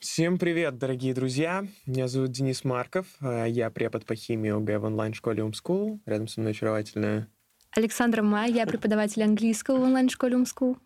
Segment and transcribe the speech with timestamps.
[0.00, 1.66] Всем привет, дорогие друзья!
[1.84, 3.06] Меня зовут Денис Марков.
[3.20, 6.00] э, Я препод по химии ОГЭ в онлайн-школе Умскул.
[6.06, 7.28] Рядом со мной очаровательная...
[7.72, 10.78] Александра Май, я преподаватель английского в онлайн-школе Умскул.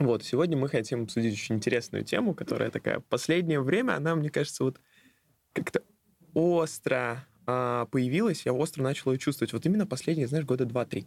[0.00, 2.98] Вот, сегодня мы хотим обсудить очень интересную тему, которая такая...
[3.08, 4.80] Последнее время она, мне кажется, вот
[5.52, 5.84] как-то
[6.34, 9.52] остро а, появилась, я остро начал ее чувствовать.
[9.52, 11.06] Вот именно последние, знаешь, года два-три.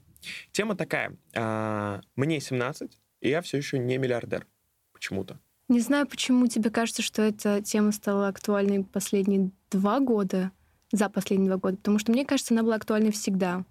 [0.54, 1.18] Тема такая.
[1.36, 4.48] а, Мне 17, и я все еще не миллиардер.
[4.94, 5.42] Почему-то.
[5.72, 10.52] Не знаю, почему тебе кажется, что эта тема стала актуальной последние два года,
[10.92, 13.64] за последние два года, потому что мне кажется, она была актуальной всегда.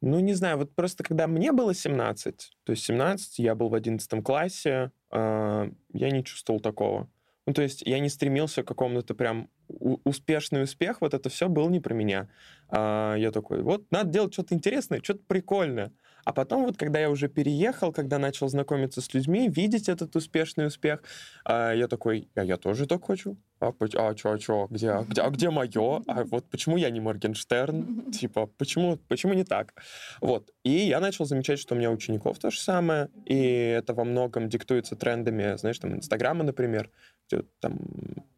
[0.00, 3.74] Ну, не знаю, вот просто когда мне было 17, то есть 17, я был в
[3.74, 7.08] 11 классе, э, я не чувствовал такого.
[7.46, 11.68] Ну, то есть я не стремился к какому-то прям успешный успех, вот это все было
[11.68, 12.28] не про меня.
[12.68, 15.92] А, я такой, вот, надо делать что-то интересное, что-то прикольное.
[16.26, 20.66] А потом вот, когда я уже переехал, когда начал знакомиться с людьми, видеть этот успешный
[20.66, 21.04] успех,
[21.44, 23.36] а, я такой, а я тоже так хочу.
[23.60, 26.02] А, а чё, а чё, где, а где, а где мое?
[26.08, 28.10] А вот почему я не Моргенштерн?
[28.12, 29.72] Типа, почему, почему не так?
[30.20, 30.50] Вот.
[30.64, 33.36] И я начал замечать, что у меня учеников то же самое, и
[33.78, 36.90] это во многом диктуется трендами, знаешь, там, Инстаграма, например,
[37.28, 37.78] где там,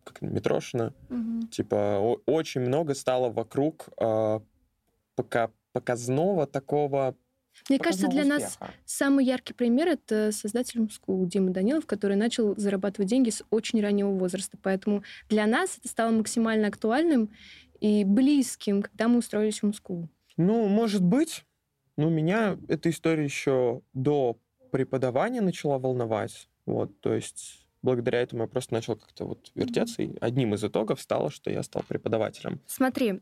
[0.04, 0.92] как Митрошина,
[1.50, 4.40] типа, о- очень много стало вокруг э,
[5.16, 7.14] пока показного такого
[7.68, 8.74] Мне кажется, для показного нас успеха.
[8.84, 14.10] самый яркий пример— это создатель Умскул Дима Данилов, который начал зарабатывать деньги с очень раннего
[14.10, 14.58] возраста.
[14.62, 17.30] Поэтому для нас это стало максимально актуальным
[17.80, 20.08] и близким, когда мы устроились в Умскул.
[20.36, 21.44] Ну, может быть.
[21.96, 24.38] Но меня эта история еще до
[24.70, 26.48] преподавания начала волновать.
[26.64, 31.00] Вот, то есть благодаря этому я просто начал как-то вот вертеться, и одним из итогов
[31.00, 32.60] стало, что я стал преподавателем.
[32.66, 33.20] Смотри,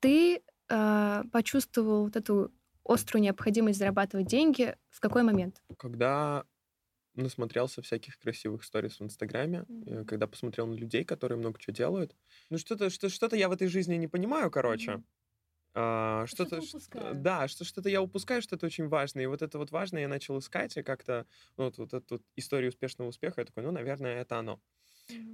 [0.00, 2.52] ты э, почувствовал вот эту
[2.88, 5.62] острую необходимость зарабатывать деньги в какой момент?
[5.78, 6.46] Когда
[7.14, 12.16] насмотрелся всяких красивых сторис в Инстаграме, э, когда посмотрел на людей, которые много чего делают.
[12.50, 14.92] Ну, что-то что, что-то я в этой жизни не понимаю, короче.
[14.92, 15.04] Мгм.
[15.74, 17.14] А, что-то, Что-то ш- упускаю.
[17.14, 19.24] да, что что-то я упускаю, что-то очень важное.
[19.24, 21.26] И вот это вот важное я начал искать, и как-то
[21.58, 24.62] ну, вот, вот эту вот историю успешного успеха, я такой, ну, наверное, это оно.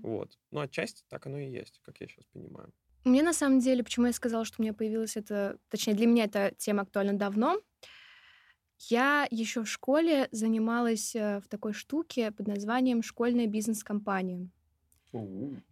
[0.02, 0.38] Вот.
[0.52, 2.72] Ну, отчасти так оно и есть, как я сейчас понимаю.
[3.04, 6.24] Мне на самом деле, почему я сказала, что у меня появилась это, точнее, для меня
[6.24, 7.60] эта тема актуальна давно.
[8.88, 14.50] Я еще в школе занималась э, в такой штуке под названием «Школьная бизнес-компания».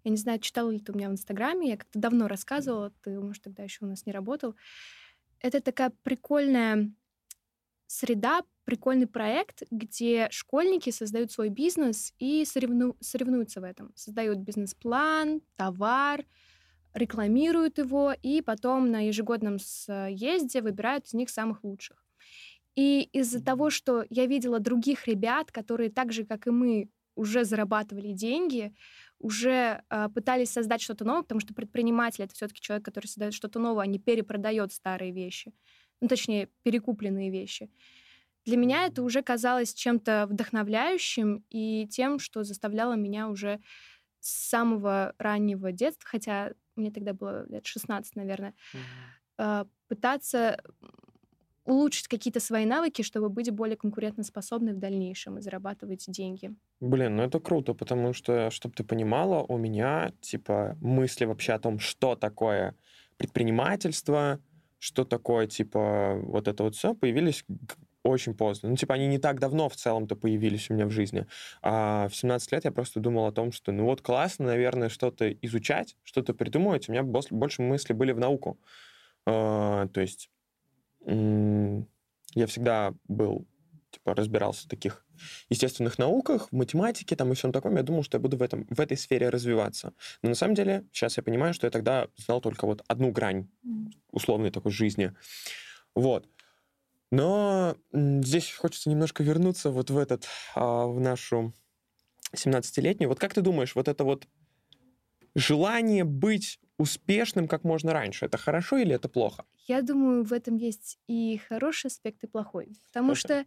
[0.05, 3.19] Я не знаю, читала ли ты у меня в Инстаграме, я как-то давно рассказывала, ты,
[3.19, 4.55] может, тогда еще у нас не работал.
[5.41, 6.93] Это такая прикольная
[7.87, 13.93] среда, прикольный проект, где школьники создают свой бизнес и соревну- соревнуются в этом.
[13.97, 16.25] Создают бизнес-план, товар,
[16.95, 22.05] рекламируют его, и потом на ежегодном съезде выбирают из них самых лучших.
[22.77, 27.45] И из-за того, что я видела других ребят, которые так же, как и мы, уже
[27.45, 28.73] зарабатывали деньги,
[29.19, 33.59] уже э, пытались создать что-то новое, потому что предприниматель это все-таки человек, который создает что-то
[33.59, 35.53] новое, а не перепродает старые вещи.
[36.01, 37.69] Ну, точнее, перекупленные вещи.
[38.47, 43.61] Для меня это уже казалось чем-то вдохновляющим и тем, что заставляло меня уже
[44.21, 48.55] с самого раннего детства, хотя мне тогда было лет 16, наверное,
[49.39, 50.63] э, пытаться
[51.65, 56.55] улучшить какие-то свои навыки, чтобы быть более конкурентоспособной в дальнейшем и зарабатывать деньги.
[56.81, 61.59] Блин, ну это круто, потому что, чтобы ты понимала, у меня, типа, мысли вообще о
[61.59, 62.75] том, что такое
[63.19, 64.41] предпринимательство,
[64.79, 67.45] что такое, типа, вот это вот все, появились
[68.03, 68.71] очень поздно.
[68.71, 71.27] Ну, типа, они не так давно в целом-то появились у меня в жизни.
[71.63, 75.31] А в 17 лет я просто думал о том, что, ну вот классно, наверное, что-то
[75.31, 76.89] изучать, что-то придумывать.
[76.89, 78.59] У меня больше мысли были в науку.
[79.27, 80.31] А, то есть
[81.07, 83.47] я всегда был,
[83.91, 85.05] типа, разбирался в таких
[85.49, 88.67] естественных науках, в математике там и всем таком, я думал, что я буду в, этом,
[88.71, 89.93] в этой сфере развиваться.
[90.23, 93.49] Но на самом деле сейчас я понимаю, что я тогда знал только вот одну грань
[94.11, 95.13] условной такой жизни.
[95.95, 96.27] Вот.
[97.11, 101.55] Но здесь хочется немножко вернуться вот в этот, а, в нашу
[102.35, 103.09] 17-летнюю.
[103.09, 104.29] Вот как ты думаешь, вот это вот
[105.35, 109.45] желание быть успешным как можно раньше, это хорошо или это плохо?
[109.67, 112.73] Я думаю, в этом есть и хороший аспект, и плохой.
[112.87, 113.45] Потому что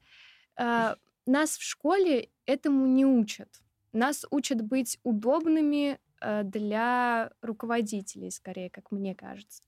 [0.56, 0.95] а,
[1.25, 3.50] нас в школе этому не учат.
[3.92, 9.63] Нас учат быть удобными а, для руководителей, скорее, как мне кажется.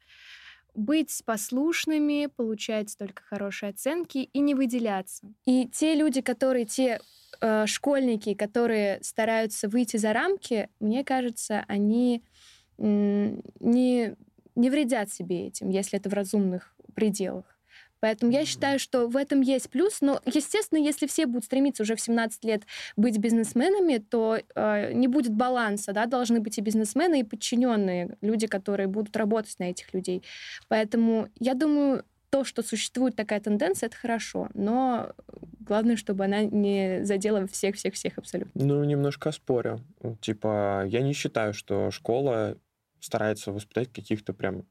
[0.76, 5.34] Быть послушными, получать только хорошие оценки и не выделяться.
[5.46, 7.00] И те люди, которые, те
[7.42, 12.24] э, школьники, которые стараются выйти за рамки, мне кажется, они
[12.78, 17.55] не, не вредят себе этим, если это в разумных пределах.
[18.00, 20.02] Поэтому я считаю, что в этом есть плюс.
[20.02, 22.64] Но, естественно, если все будут стремиться уже в 17 лет
[22.96, 28.48] быть бизнесменами, то э, не будет баланса, да, должны быть и бизнесмены, и подчиненные, люди,
[28.48, 30.24] которые будут работать на этих людей.
[30.68, 35.14] Поэтому я думаю, то, что существует такая тенденция, это хорошо, но
[35.62, 38.62] главное, чтобы она не задела всех-всех-всех абсолютно.
[38.62, 39.80] Ну, немножко спорю.
[40.22, 42.58] Типа, я не считаю, что школа
[43.00, 44.66] старается воспитать каких-то прям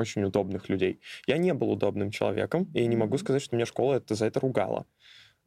[0.00, 1.00] очень удобных людей.
[1.26, 4.40] Я не был удобным человеком, и не могу сказать, что меня школа это за это
[4.40, 4.86] ругала.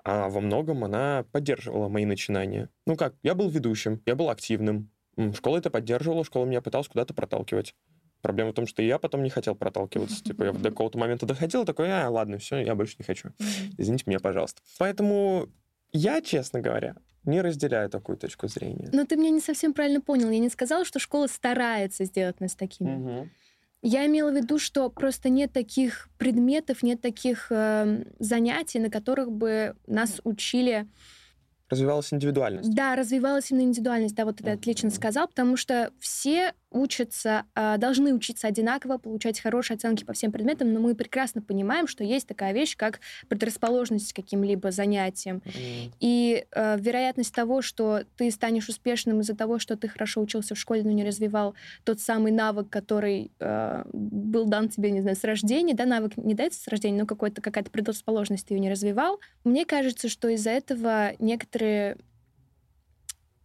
[0.03, 2.69] А во многом она поддерживала мои начинания.
[2.85, 4.89] Ну как, я был ведущим, я был активным.
[5.35, 7.75] Школа это поддерживала, школа меня пыталась куда-то проталкивать.
[8.21, 10.23] Проблема в том, что я потом не хотел проталкиваться.
[10.23, 13.31] Типа я до какого-то момента доходил, такой, а, ладно, все, я больше не хочу.
[13.77, 14.61] Извините меня, пожалуйста.
[14.77, 15.49] Поэтому
[15.91, 16.95] я, честно говоря,
[17.25, 18.89] не разделяю такую точку зрения.
[18.91, 20.29] Но ты меня не совсем правильно понял.
[20.29, 22.95] Я не сказала, что школа старается сделать нас такими.
[22.95, 23.29] Угу.
[23.85, 29.29] Я имела в виду, что просто нет таких предметов, нет таких э, занятий, на которых
[29.29, 30.87] бы нас учили
[31.69, 32.73] Развивалась индивидуальность.
[32.75, 38.13] Да, развивалась именно индивидуальность, да, вот это отлично сказал, потому что все учатся, а, должны
[38.13, 42.53] учиться одинаково, получать хорошие оценки по всем предметам, но мы прекрасно понимаем, что есть такая
[42.53, 45.37] вещь, как предрасположенность к каким-либо занятиям.
[45.37, 45.91] Mm.
[45.99, 50.57] И э, вероятность того, что ты станешь успешным из-за того, что ты хорошо учился в
[50.57, 55.23] школе, но не развивал тот самый навык, который э, был дан тебе, не знаю, с
[55.23, 59.19] рождения, да, навык не дается с рождения, но какой-то, какая-то предрасположенность ты ее не развивал.
[59.43, 61.97] Мне кажется, что из-за этого некоторые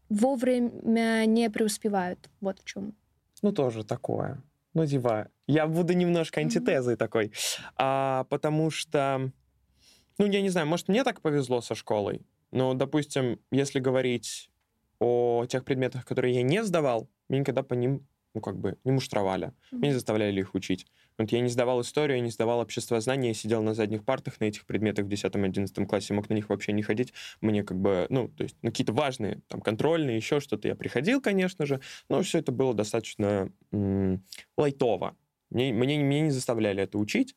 [0.09, 2.19] вовремя не преуспевают.
[2.41, 2.95] Вот в чем
[3.43, 4.43] ну, тоже такое.
[4.75, 6.99] Ну, типа, я буду немножко антитезой mm-hmm.
[6.99, 7.33] такой.
[7.77, 9.31] А, потому что,
[10.19, 12.27] ну, я не знаю, может, мне так повезло со школой.
[12.51, 14.51] Но, допустим, если говорить
[15.01, 18.93] о тех предметах, которые я не сдавал, меня никогда по ним, ну, как бы, не
[18.93, 19.49] муштровали.
[19.49, 19.77] Mm-hmm.
[19.77, 20.87] Меня не заставляли их учить.
[21.19, 24.39] Вот я не сдавал историю, я не сдавал общество знания, я сидел на задних партах
[24.41, 27.13] на этих предметах в 10-11 классе, мог на них вообще не ходить.
[27.41, 31.21] Мне как бы, ну, то есть, ну, какие-то важные, там, контрольные, еще что-то я приходил,
[31.21, 34.23] конечно же, но все это было достаточно м-
[34.57, 35.17] лайтово.
[35.51, 37.35] Мне, мне, меня не заставляли это учить,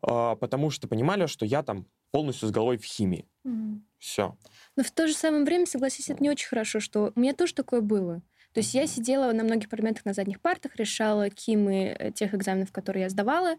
[0.00, 3.26] а, потому что понимали, что я там полностью с головой в химии.
[3.44, 3.80] Mm-hmm.
[3.98, 4.38] Все.
[4.76, 7.54] Но в то же самое время, согласись, это не очень хорошо, что у меня тоже
[7.54, 8.22] такое было.
[8.54, 12.70] То есть я сидела на многих предметах на задних партах, решала кимы э, тех экзаменов,
[12.72, 13.56] которые я сдавала.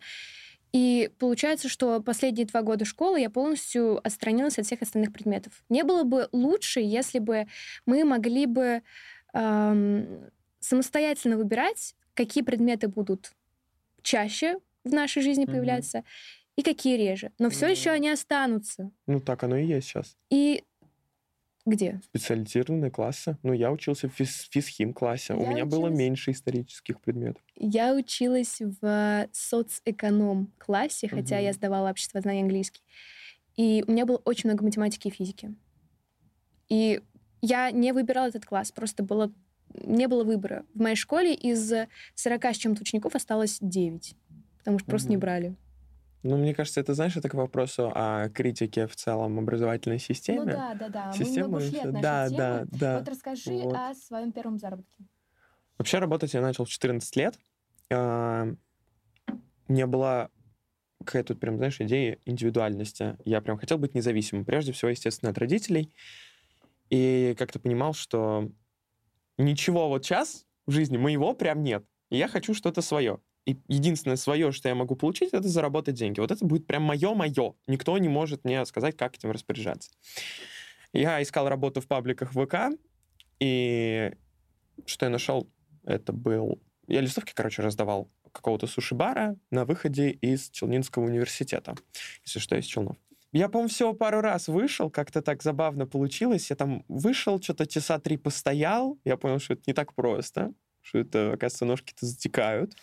[0.72, 5.64] И получается, что последние два года школы я полностью отстранилась от всех остальных предметов.
[5.70, 7.48] Не было бы лучше, если бы
[7.86, 8.82] мы могли бы
[9.34, 13.32] эм, самостоятельно выбирать, какие предметы будут
[14.02, 15.52] чаще в нашей жизни mm-hmm.
[15.52, 16.04] появляться
[16.56, 17.32] и какие реже.
[17.38, 17.72] Но все mm-hmm.
[17.72, 18.92] еще они останутся.
[19.08, 20.18] Ну так оно и есть сейчас.
[20.30, 20.64] И
[21.66, 22.00] где?
[22.06, 23.38] Специализированные классы.
[23.42, 25.34] Ну, я учился в физ физхим-классе.
[25.34, 25.72] У меня училась...
[25.72, 27.42] было меньше исторических предметов.
[27.56, 31.44] Я училась в соцэконом-классе, хотя угу.
[31.44, 32.82] я сдавала общество знаний английский.
[33.56, 35.56] И у меня было очень много математики и физики.
[36.70, 37.02] И
[37.42, 39.32] я не выбирала этот класс, просто было,
[39.70, 40.66] не было выбора.
[40.74, 41.74] В моей школе из
[42.16, 44.16] 40 с чем-то учеников осталось 9,
[44.60, 44.92] потому что угу.
[44.92, 45.56] просто не брали.
[46.28, 50.40] Ну, мне кажется, это, знаешь, это к вопросу о критике в целом образовательной системе.
[50.40, 51.12] Ну да, да, да.
[51.12, 52.38] Система, Мы много лет да, темы.
[52.38, 52.98] да, да.
[52.98, 53.76] Вот расскажи вот.
[53.76, 55.06] о своем первом заработке.
[55.78, 57.38] Вообще работать я начал в 14 лет.
[57.92, 58.48] А,
[59.68, 60.32] у меня была
[61.06, 63.18] какая-то прям, знаешь, идея индивидуальности.
[63.24, 64.46] Я прям хотел быть независимым.
[64.46, 65.94] Прежде всего, естественно, от родителей.
[66.90, 68.50] И как-то понимал, что
[69.38, 71.86] ничего вот сейчас в жизни моего прям нет.
[72.10, 73.20] И я хочу что-то свое.
[73.46, 76.20] И единственное свое, что я могу получить, это заработать деньги.
[76.20, 77.54] Вот это будет прям мое-мое.
[77.68, 79.92] Никто не может мне сказать, как этим распоряжаться.
[80.94, 82.78] Я искал работу в пабликах ВК,
[83.40, 84.14] и
[84.86, 85.48] что я нашел,
[85.84, 86.60] это был...
[86.88, 91.76] Я листовки, короче, раздавал какого-то суши-бара на выходе из Челнинского университета.
[92.26, 92.98] Если что, из Челнов.
[93.32, 96.50] Я, по-моему, всего пару раз вышел, как-то так забавно получилось.
[96.50, 98.98] Я там вышел, что-то часа три постоял.
[99.04, 100.54] Я понял, что это не так просто
[100.86, 102.76] что это, оказывается, ножки-то затекают,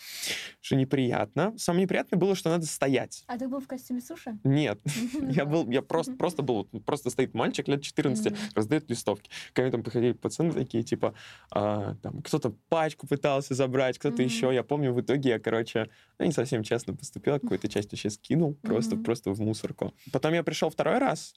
[0.61, 1.55] что неприятно.
[1.57, 3.23] Самое неприятное было, что надо стоять.
[3.29, 4.39] А ты был в костюме суши?
[4.43, 4.81] Нет.
[5.31, 9.31] Я был, я просто, просто был, просто стоит мальчик лет 14, раздает листовки.
[9.53, 11.15] Ко мне там приходили пацаны такие, типа,
[11.51, 14.53] а, там, кто-то пачку пытался забрать, кто-то еще.
[14.53, 18.55] Я помню, в итоге я, короче, ну, не совсем честно поступил, какую-то часть вообще скинул,
[18.63, 19.95] просто, просто в мусорку.
[20.13, 21.35] Потом я пришел второй раз.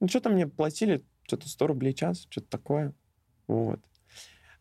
[0.00, 2.94] Ну, что-то мне платили, что-то 100 рублей час, что-то такое.
[3.46, 3.80] Вот.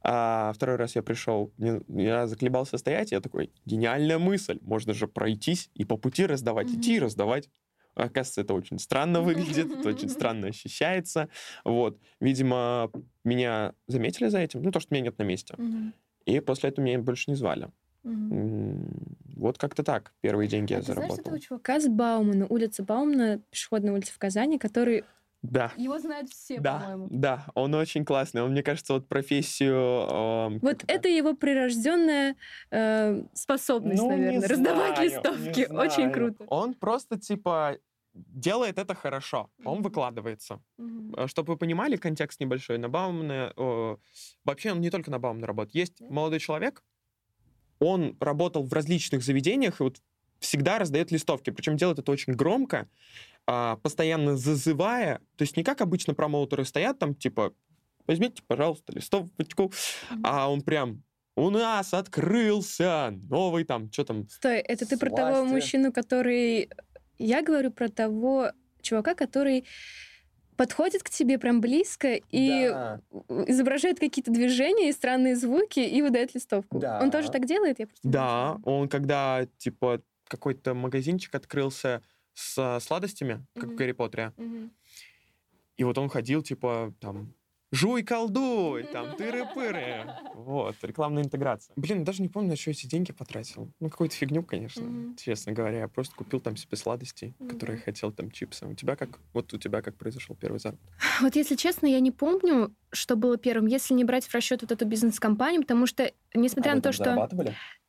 [0.03, 5.69] А второй раз я пришел, я заколебался стоять, я такой, гениальная мысль, можно же пройтись
[5.75, 6.79] и по пути раздавать, mm-hmm.
[6.79, 7.49] идти и раздавать.
[7.93, 11.29] Оказывается, это очень странно выглядит, это очень странно ощущается.
[11.63, 11.99] Вот.
[12.19, 12.89] Видимо,
[13.23, 15.55] меня заметили за этим, ну, то, что меня нет на месте.
[16.25, 17.69] И после этого меня больше не звали.
[18.03, 21.21] Вот как-то так первые деньги а я ты знаешь заработал.
[21.21, 25.03] этого чувака с Баумана, улица Баумана, пешеходная улица в Казани, который...
[25.43, 27.07] Да, Его знают все, да, по-моему.
[27.09, 28.43] да, он очень классный.
[28.43, 29.75] Он, мне кажется, вот профессию...
[29.75, 32.35] эм, Вот это его прирожденная
[32.69, 35.67] э, способность, Ну, не наверное, раздавать знаю, листовки.
[35.71, 36.45] не Очень круто.
[36.47, 37.77] Он просто, типа,
[38.13, 39.49] делает это хорошо.
[39.65, 40.61] Он выкладывается.
[40.77, 41.27] Мгм.
[41.27, 42.77] Чтобы вы понимали, контекст небольшой.
[42.77, 43.51] На Баумана...
[43.57, 43.95] э,
[44.45, 45.73] вообще, он не только на Баумана работает.
[45.75, 46.07] Есть Да.
[46.13, 46.83] молодой человек,
[47.79, 49.97] он работал в различных заведениях и вот
[50.39, 51.49] всегда раздает листовки.
[51.49, 52.87] Причем делает это очень громко,
[53.47, 55.19] а, постоянно зазывая.
[55.37, 57.53] То есть не как обычно промоутеры стоят там, типа,
[58.07, 59.71] возьмите, пожалуйста, листовочку.
[60.23, 61.03] А он прям,
[61.35, 65.53] у нас открылся новый там, что там, Стой, это ты про того Сласти.
[65.53, 66.69] мужчину, который...
[67.17, 69.65] Я говорю про того чувака, который
[70.57, 73.01] подходит к тебе прям близко и Да.
[73.47, 76.79] изображает какие-то движения и странные звуки и выдает листовку.
[76.79, 76.99] Да.
[77.01, 77.79] Он тоже так делает?
[77.79, 82.01] Я просто Да, он когда, типа, какой-то магазинчик открылся
[82.33, 83.75] с сладостями, как в Мгм.
[83.77, 84.71] Гарри Поттере, Мгм.
[85.77, 87.33] и вот он ходил, типа, там,
[87.71, 90.13] жуй, колдуй, там, тыры-пыры.
[90.35, 91.73] Вот, рекламная интеграция.
[91.75, 93.71] Блин, даже не помню, на что эти деньги потратил.
[93.79, 95.15] Ну, какую-то фигню, конечно, Мгм.
[95.15, 95.79] честно говоря.
[95.79, 97.85] Я просто купил там себе сладостей, которые Мгм.
[97.85, 98.65] хотел, там, чипсы.
[98.67, 99.19] У тебя как?
[99.33, 100.91] Вот у тебя как произошел первый заработок?
[101.21, 104.71] Вот если честно, я не помню, что было первым, если не брать в расчет вот
[104.71, 107.27] эту бизнес-компанию, потому что, несмотря на то, что...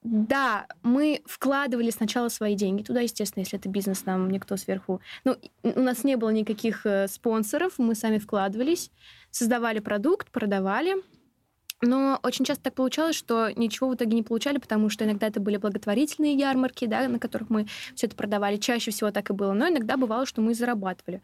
[0.02, 5.00] Да, мы вкладывали сначала свои деньги туда, естественно, если это бизнес, нам никто сверху...
[5.24, 8.90] Ну, у нас не было никаких э, спонсоров, мы сами вкладывались,
[9.30, 10.94] создавали продукт, продавали.
[11.82, 15.40] Но очень часто так получалось, что ничего в итоге не получали, потому что иногда это
[15.40, 18.56] были благотворительные ярмарки, да, на которых мы все это продавали.
[18.56, 19.52] Чаще всего так и было.
[19.52, 21.22] Но иногда бывало, что мы зарабатывали.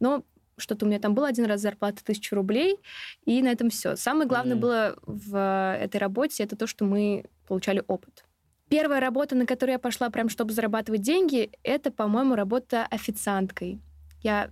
[0.00, 0.24] Но
[0.60, 2.76] что-то у меня там было один раз зарплата тысячу рублей,
[3.24, 3.96] и на этом все.
[3.96, 4.60] Самое главное Мгм.
[4.60, 8.24] было в этой работе это то, что мы получали опыт.
[8.68, 13.80] Первая работа, на которую я пошла прям, чтобы зарабатывать деньги, это, по-моему, работа официанткой.
[14.22, 14.50] Я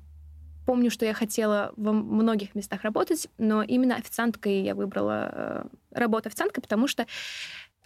[0.67, 6.29] помню, что я хотела во многих местах работать, но именно официанткой я выбрала э, работу
[6.29, 7.07] официанткой, потому что...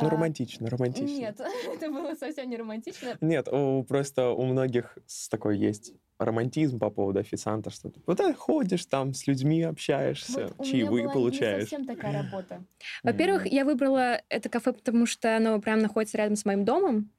[0.01, 1.07] Ну, а, романтично, романтично.
[1.17, 1.41] Нет,
[1.75, 3.17] это было совсем не романтично.
[3.21, 8.17] Нет, у- просто у многих с такой есть романтизм по поводу официанта, что ты вот
[8.17, 11.71] так ходишь там, с людьми общаешься, Вот у меня чаевые была получаешь.
[11.71, 12.65] Не совсем такая работа.
[13.03, 17.11] Во-первых, я выбрала это кафе, потому что оно прям находится рядом с моим домом.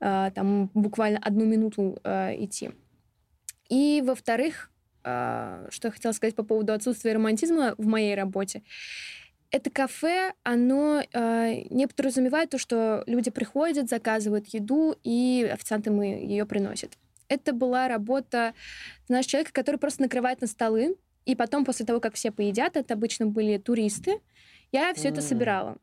[0.00, 2.70] А, Там буквально одну минуту а, идти.
[3.68, 4.70] И, во-вторых,
[5.02, 8.62] что я хотела сказать по поводу отсутствия романтизма в моей работе.
[9.50, 16.06] Это кафе, оно а, не подразумевает то, что люди приходят, заказывают еду, и официанты мы
[16.06, 16.92] ее приносят.
[17.28, 18.54] Это была работа,
[19.08, 22.94] знаешь, человека, который просто накрывает на столы, и потом, после того, как все поедят, это
[22.94, 24.20] обычно были туристы,
[24.72, 25.26] я все это М.
[25.26, 25.76] собирала.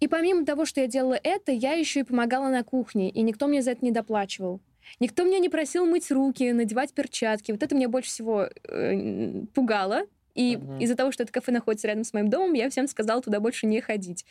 [0.00, 3.46] И помимо того, что я делала это, я еще и помогала на кухне, и никто
[3.46, 4.60] мне за это не доплачивал.
[5.00, 7.52] Никто меня не просил мыть руки, надевать перчатки.
[7.52, 10.02] Вот это меня больше всего э, пугало.
[10.34, 10.78] И Мгм.
[10.78, 13.66] из-за того, что это кафе находится рядом с моим домом, я всем сказала туда больше
[13.66, 14.24] не ходить.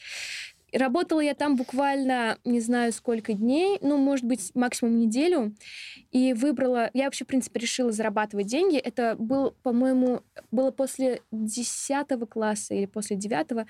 [0.74, 5.54] Работала я там буквально не знаю сколько дней, ну, может быть, максимум неделю.
[6.12, 6.90] И выбрала...
[6.94, 8.78] Я вообще, в принципе, решила зарабатывать деньги.
[8.78, 13.68] Это был, по-моему, было после 10 класса или после 9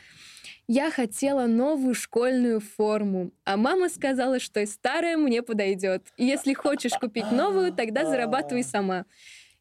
[0.68, 6.08] я хотела новую школьную форму, а мама сказала, что и старая мне подойдет.
[6.16, 9.06] И если хочешь купить новую, тогда зарабатывай сама.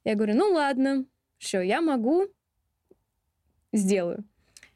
[0.05, 1.07] Я говорю, ну ладно,
[1.39, 2.29] все, я могу,
[3.73, 4.25] сделаю.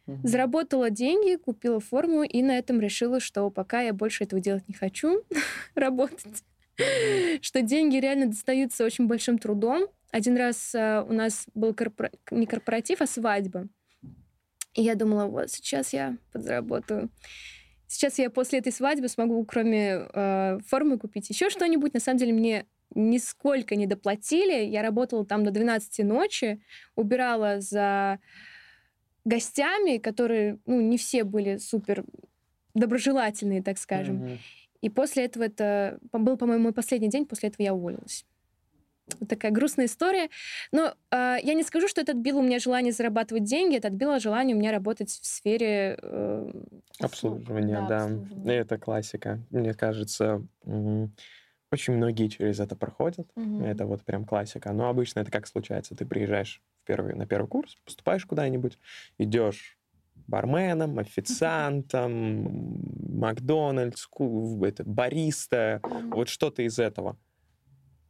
[0.07, 0.26] Мгм.
[0.26, 4.75] Заработала деньги, купила форму и на этом решила, что пока я больше этого делать не
[4.75, 5.23] хочу,
[5.75, 6.45] работать,
[7.41, 9.88] что деньги реально достаются очень большим трудом.
[10.12, 13.69] Один раз а, у нас был корпора- не корпоратив, а свадьба.
[14.75, 17.11] И я думала, вот сейчас я подзаработаю.
[17.88, 21.95] Сейчас я после этой свадьбы смогу, кроме э, формы, купить еще что-нибудь.
[21.95, 24.65] На самом деле мне нисколько не доплатили.
[24.65, 26.61] Я работала там до 12 ночи,
[26.95, 28.19] убирала за
[29.26, 32.04] гостями, которые, ну, не все были супер
[32.75, 34.16] доброжелательные, так скажем.
[34.16, 34.38] Мгм.
[34.83, 38.25] И после этого это был, по-моему, мой последний день, после этого я уволилась.
[39.18, 40.30] Вот такая грустная история.
[40.73, 44.18] Но э, я не скажу, что это отбило у меня желание зарабатывать деньги, это отбило
[44.18, 46.50] желание у меня работать в сфере э,
[46.99, 47.12] услуг.
[47.12, 48.04] Обслуживание, да.
[48.04, 48.54] обслуживания.
[48.54, 49.40] Это классика.
[49.50, 53.28] Мне кажется, очень многие через это проходят.
[53.37, 53.64] Мгм.
[53.64, 54.73] Это вот прям классика.
[54.73, 55.97] Но обычно это как случается?
[55.97, 58.78] Ты приезжаешь первый, на первый курс, поступаешь куда-нибудь,
[59.19, 59.78] идешь
[60.26, 62.81] барменом, официантом,
[63.19, 64.07] Макдональдс,
[64.62, 67.19] это, бариста, вот что-то из этого.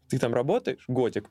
[0.08, 1.30] Ты там работаешь годик,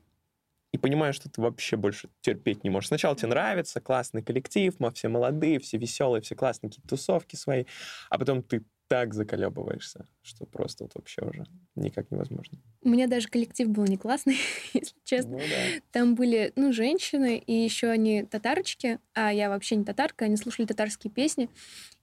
[0.76, 2.90] и понимаешь, что ты вообще больше терпеть не можешь.
[2.90, 7.64] Сначала тебе нравится, классный коллектив, мы все молодые, все веселые, все классные, какие-то тусовки свои,
[8.10, 12.60] а потом ты так заколебываешься, что просто вот вообще уже никак невозможно.
[12.84, 14.38] У меня даже коллектив был не классный,
[14.74, 15.32] если честно.
[15.32, 15.82] Ну да.
[15.92, 20.68] Там были, ну, женщины, и еще они татарочки, а я вообще не татарка, они слушали
[20.68, 21.50] татарские песни,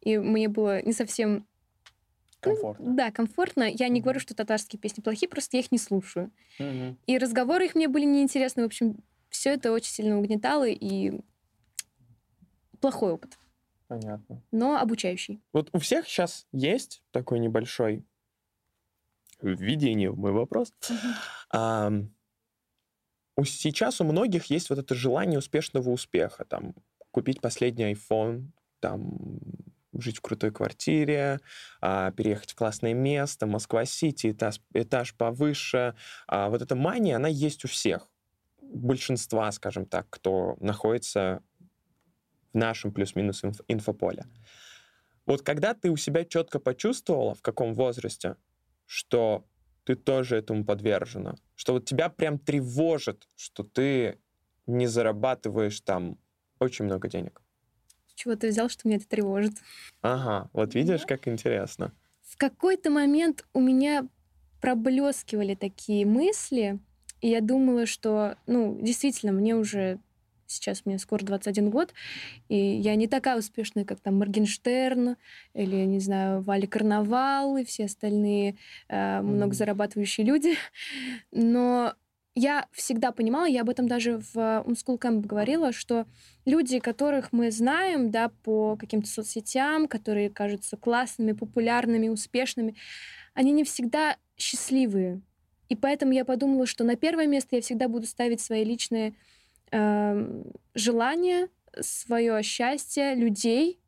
[0.01, 1.47] и мне было не совсем...
[2.45, 2.95] ну, Комфортно.
[2.95, 3.63] да, комфортно.
[3.63, 4.03] Я не Мгм.
[4.05, 6.33] говорю, что татарские песни плохие, просто я их не слушаю.
[6.59, 6.99] Мгм.
[7.07, 8.65] И разговоры их мне были неинтересны.
[8.65, 8.97] В общем,
[9.31, 11.21] все это очень сильно угнетало, и
[12.81, 13.39] плохой опыт,
[13.93, 14.43] Понятно.
[14.51, 15.43] но обучающий.
[15.53, 18.07] Вот у всех сейчас есть такой небольшой
[19.43, 20.73] введение в мой вопрос.
[21.51, 22.15] Ам,
[23.37, 26.75] у, сейчас у многих есть вот это желание успешного успеха, там,
[27.11, 28.49] купить последний iPhone,
[28.81, 29.19] там,
[29.93, 31.41] жить в крутой квартире,
[31.83, 35.95] а, переехать в классное место, Москва-Сити, этаж, этаж повыше.
[36.27, 38.09] А, вот эта мания, она есть у всех.
[38.63, 41.43] Большинства, скажем так, кто находится
[42.53, 44.25] в нашем плюс-минус инф- инфополе.
[45.27, 48.37] Вот когда ты у себя четко почувствовала, в каком возрасте,
[48.87, 49.45] что
[49.85, 54.19] ты тоже этому подвержена, что вот тебя прям тревожит, что ты
[54.67, 56.19] не зарабатываешь там
[56.59, 57.41] очень много денег.
[58.07, 59.55] С чего ты взял, что меня это тревожит?
[60.03, 61.93] Ага, вот видишь, как интересно.
[62.23, 64.09] В какой-то момент у меня
[64.61, 66.79] проблескивали такие мысли,
[67.21, 70.01] и я думала, что, ну, действительно, мне уже
[70.53, 71.95] сейчас мне скоро 21 год,
[72.49, 75.17] и я не такая успешная, как там Моргенштерн
[75.55, 78.57] или, не знаю, Вали Карнавал и все остальные
[78.89, 79.55] э, много Мгм.
[79.55, 80.55] зарабатывающие люди.
[81.33, 81.95] Но
[82.35, 86.07] я всегда понимала, я об этом даже в Umschool Camp говорила, что
[86.47, 92.75] люди, которых мы знаем, да, по каким-то соцсетям, которые кажутся классными, популярными, успешными,
[93.35, 95.21] они не всегда счастливые.
[95.69, 99.15] И поэтому я подумала, что на первое место я всегда буду ставить свои личные
[99.73, 101.49] эм, желания,
[101.81, 103.81] свое счастье, людей.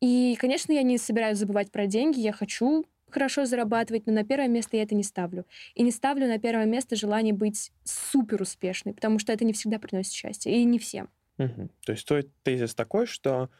[0.00, 4.48] И, конечно, я не собираюсь забывать про деньги, я хочу хорошо зарабатывать, но на первое
[4.48, 5.44] место я это не ставлю.
[5.74, 9.78] И не ставлю на первое место желание быть супер успешной, потому что это не всегда
[9.78, 11.10] приносит счастье, и не всем.
[11.38, 11.70] Мгм.
[11.84, 13.50] То есть твой тезис такой, что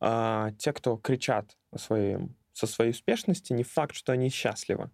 [0.00, 4.90] а, те, кто кричат о своем, со своей успешности, не факт, что они счастливы.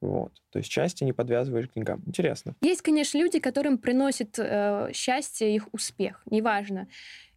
[0.00, 0.32] Вот.
[0.50, 2.02] То есть счастье не подвязываешь к деньгам.
[2.06, 2.54] Интересно.
[2.62, 6.88] Есть, конечно, люди, которым приносит э, счастье их успех, неважно.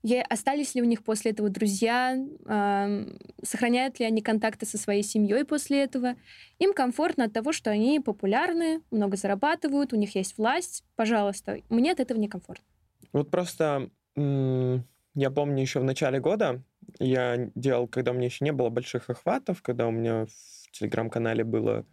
[0.01, 5.03] Е- остались ли у них после этого друзья, эм, сохраняют ли они контакты со своей
[5.03, 6.15] семьей после этого.
[6.59, 10.83] Им комфортно от того, что они популярны, много зарабатывают, у них есть власть.
[10.95, 12.65] Пожалуйста, мне от этого некомфортно.
[13.13, 16.63] Вот просто м, я помню еще в начале года
[16.99, 21.43] я делал, когда у меня еще не было больших охватов, когда у меня в телеграм-канале
[21.43, 21.85] было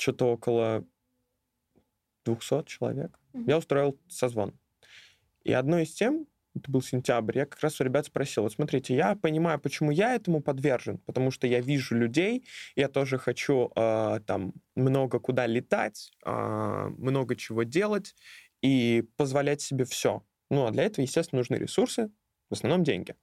[0.00, 0.84] что-то около
[2.24, 3.48] 200 человек, Мгм.
[3.48, 4.58] я устроил созвон.
[5.44, 8.94] И одно из тем, это был сентябрь, я как раз у ребят спросил, вот смотрите,
[8.96, 12.44] я понимаю, почему я этому подвержен, потому что я вижу людей,
[12.76, 16.30] я тоже хочу э, там много куда летать, э,
[16.98, 18.16] много чего делать
[18.62, 20.24] и позволять себе все.
[20.50, 22.10] Ну, а для этого, естественно, нужны ресурсы,
[22.50, 23.14] в основном деньги.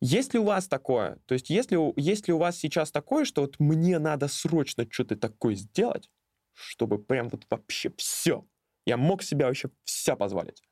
[0.00, 1.18] Есть ли у вас такое?
[1.26, 4.28] То есть есть ли, у- есть ли у вас сейчас такое, что вот мне надо
[4.28, 6.10] срочно что-то такое сделать,
[6.54, 8.44] чтобы прям вот вообще все.
[8.86, 10.62] Я мог себе вообще все позволить.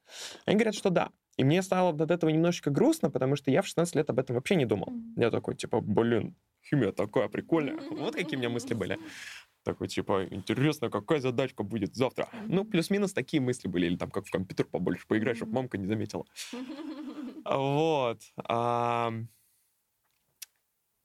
[0.46, 1.10] Они говорят, что да.
[1.36, 4.34] И мне стало от этого немножечко грустно, потому что я в 16 лет об этом
[4.34, 4.92] вообще не думал.
[5.16, 6.34] Я такой, типа, блин,
[6.68, 7.78] химия такая прикольная.
[7.90, 8.98] Вот какие у меня мысли были.
[9.62, 12.28] Такой, типа, интересно, какая задачка будет завтра.
[12.46, 13.86] Ну, плюс-минус такие мысли были.
[13.86, 16.24] Или там, как в компьютер побольше поиграть, чтобы мамка не заметила.
[17.48, 18.20] Вот.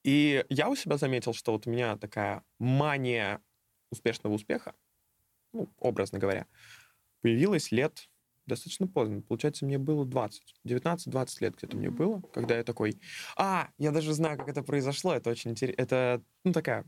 [0.03, 3.41] И я у себя заметил, что вот у меня такая мания
[3.89, 4.75] успешного успеха,
[5.53, 6.45] ну, образно говоря,
[7.21, 8.10] появилась лет
[8.45, 9.21] достаточно поздно.
[9.21, 10.56] Получается, мне было 20.
[10.67, 12.99] 19-20 лет где-то мне было, когда я такой...
[13.38, 15.13] А, я даже знаю, как это произошло.
[15.13, 15.82] Это очень интересно.
[15.82, 16.86] Это, ну, такая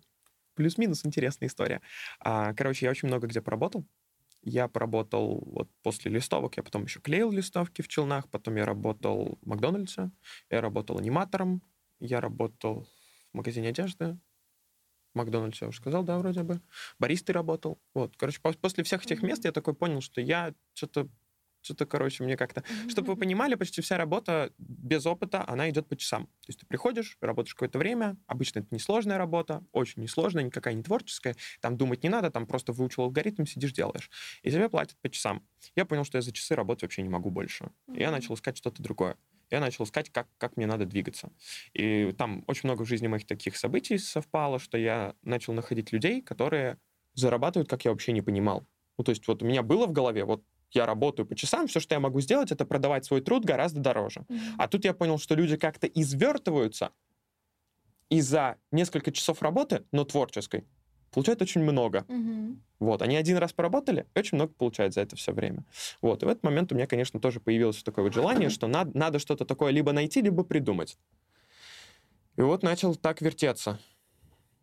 [0.55, 1.81] плюс-минус интересная история.
[2.19, 3.85] А, короче, я очень много где поработал.
[4.45, 9.39] Я поработал вот после листовок, я потом еще клеил листовки в Челнах, потом я работал
[9.41, 10.11] в Макдональдсе,
[10.51, 11.63] я работал аниматором,
[11.99, 12.87] я работал
[13.33, 14.19] в магазине одежды,
[15.13, 16.61] в Макдональдсе я уже сказал, да, вроде бы.
[16.99, 17.81] Баристой работал.
[17.93, 21.09] Вот, короче, пос- после всех этих мест я такой понял, что я что-то
[21.65, 22.63] что-то, короче, мне как-то...
[22.87, 26.25] Чтобы вы понимали, почти вся работа без опыта, она идет по часам.
[26.25, 30.83] То есть ты приходишь, работаешь какое-то время, обычно это несложная работа, очень несложная, никакая не
[30.83, 34.09] творческая, там думать не надо, там просто выучил алгоритм, сидишь, делаешь.
[34.43, 35.43] И тебе платят по часам.
[35.75, 37.71] Я понял, что я за часы работать вообще не могу больше.
[37.93, 39.17] И я начал искать что-то другое.
[39.51, 41.31] Я начал искать, как, как мне надо двигаться.
[41.73, 46.21] И там очень много в жизни моих таких событий совпало, что я начал находить людей,
[46.21, 46.77] которые
[47.13, 48.65] зарабатывают, как я вообще не понимал.
[48.97, 50.43] Ну, то есть вот у меня было в голове, вот
[50.75, 54.25] я работаю по часам, все, что я могу сделать, это продавать свой труд гораздо дороже.
[54.57, 56.91] А тут я понял, что люди как-то извертываются
[58.09, 60.65] и за несколько часов работы, но творческой,
[61.11, 62.05] получают очень много.
[62.07, 62.61] Мгм.
[62.79, 65.63] Вот, они один раз поработали, очень много получают за это все время.
[66.01, 68.91] Вот, и в этот момент у меня, конечно, тоже появилось такое вот желание, что надо,
[68.97, 70.97] надо что-то такое либо найти, либо придумать.
[72.35, 73.79] И вот начал так вертеться.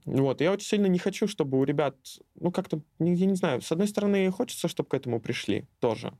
[0.05, 1.97] Вот, я очень сильно не хочу, чтобы у ребят,
[2.35, 6.13] ну, как-то, я не знаю, с одной стороны, хочется, чтобы к этому пришли тоже.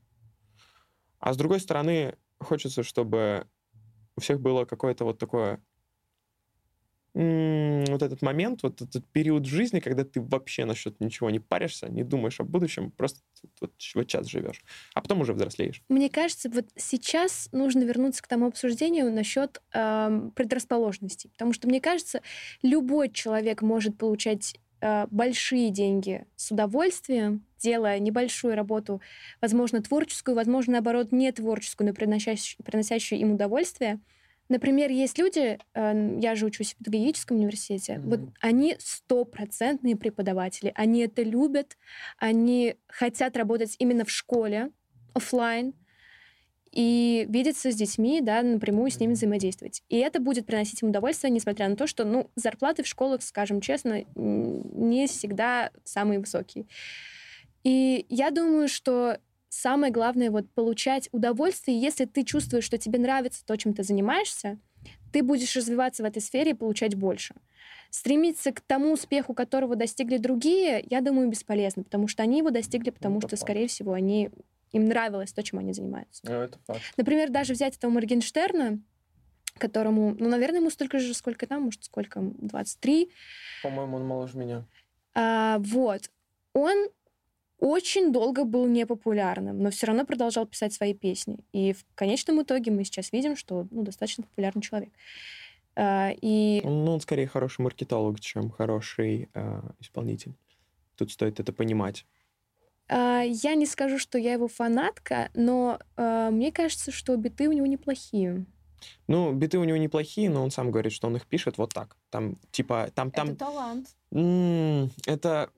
[1.19, 3.47] А с другой стороны, хочется, чтобы
[4.17, 5.61] у всех было какое-то вот такое
[7.15, 11.89] вот этот момент, вот этот период в жизни, когда ты вообще насчет ничего не паришься,
[11.89, 13.21] не думаешь о будущем, просто
[13.61, 14.63] вот, вот час живешь,
[14.95, 15.83] а потом уже взрослеешь.
[15.89, 21.31] Мне кажется, вот сейчас нужно вернуться к тому обсуждению насчет эм, предрасположенностей.
[21.31, 22.23] Потому что, мне кажется,
[22.63, 29.03] любой человек может получать э, большие деньги с удовольствием, делая небольшую работу,
[29.43, 34.01] возможно, творческую, возможно, наоборот, не творческую, но приносящую, приносящую им удовольствие.
[34.53, 38.11] Например, есть люди, э, я же учусь в педагогическом университете, Мгм.
[38.11, 41.79] вот они стопроцентные преподаватели, они это любят,
[42.19, 44.71] они хотят работать именно в школе,
[45.15, 45.73] оффлайн,
[46.71, 49.83] и видеться с детьми, да, напрямую с ними взаимодействовать.
[49.89, 53.63] И это будет приносить им удовольствие, несмотря на то, что, ну, зарплаты в школах, скажем
[53.63, 56.67] честно, не всегда самые высокие.
[57.65, 59.19] И я думаю, что
[59.53, 64.59] самое главное вот получать удовольствие, если ты чувствуешь, что тебе нравится то, чем ты занимаешься,
[65.13, 67.35] ты будешь развиваться в этой сфере и получать больше.
[67.91, 72.89] Стремиться к тому успеху, которого достигли другие, я думаю, бесполезно, потому что они его достигли,
[72.91, 73.43] потому это что, факт.
[73.43, 74.31] скорее всего, они
[74.73, 76.23] им нравилось то, чем они занимаются.
[76.25, 76.81] Ну, это факт.
[76.97, 78.81] Например, даже взять этого Моргенштерна,
[79.59, 83.11] которому, ну, наверное, ему столько же, сколько там, может, сколько, 23,
[83.63, 84.65] По-моему, он моложе меня.
[85.15, 86.11] а, вот.
[86.55, 86.89] Он
[87.63, 91.39] очень долго был непопулярным, но все равно продолжал писать свои песни.
[91.53, 94.91] И в конечном итоге мы сейчас видим, что ну, достаточно популярный человек.
[95.77, 100.35] А, и Он, ну, он скорее хороший маркетолог, чем хороший э, исполнитель.
[100.97, 102.05] Тут стоит это понимать.
[102.89, 107.53] а, я не скажу, что я его фанатка, но а, мне кажется, что биты у
[107.53, 108.45] него неплохие.
[109.07, 111.97] Ну, биты у него неплохие, но он сам говорит, что он их пишет вот так.
[112.11, 113.37] Там, типа, там, там...
[113.37, 113.87] талант.
[114.11, 115.51] М, Это,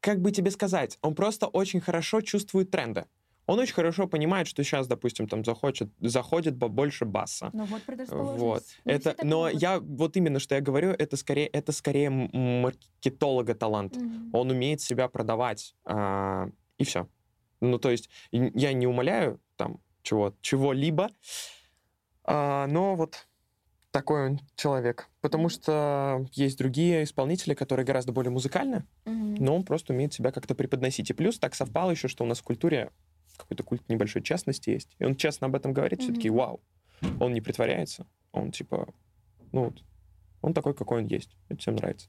[0.00, 3.06] как бы тебе сказать, он просто очень хорошо чувствует тренды.
[3.46, 7.50] Он очень хорошо понимает, что сейчас, допустим, там захочет, заходит больше баса.
[7.52, 7.82] Ну вот
[8.38, 8.62] Вот.
[8.84, 13.96] Это, но я вот именно что я говорю, это скорее, это скорее маркетолога талант.
[14.32, 17.08] Он умеет себя продавать а, и все.
[17.60, 21.10] Ну то есть я не умоляю там чего чего-либо,
[22.24, 23.26] а, но вот
[23.90, 29.92] такой он человек, потому что есть другие исполнители, которые гораздо более музыкальны, но он просто
[29.92, 31.10] умеет себя как-то преподносить.
[31.10, 32.90] И плюс так совпало еще, что у нас в культуре
[33.36, 34.94] какой-то культ небольшой частности есть.
[34.98, 36.60] И он честно об этом говорит, все таки вау.
[37.18, 38.92] Он не притворяется, он типа,
[39.52, 39.82] ну, вот,
[40.42, 41.36] он такой, какой он есть.
[41.48, 42.08] Это всем нравится.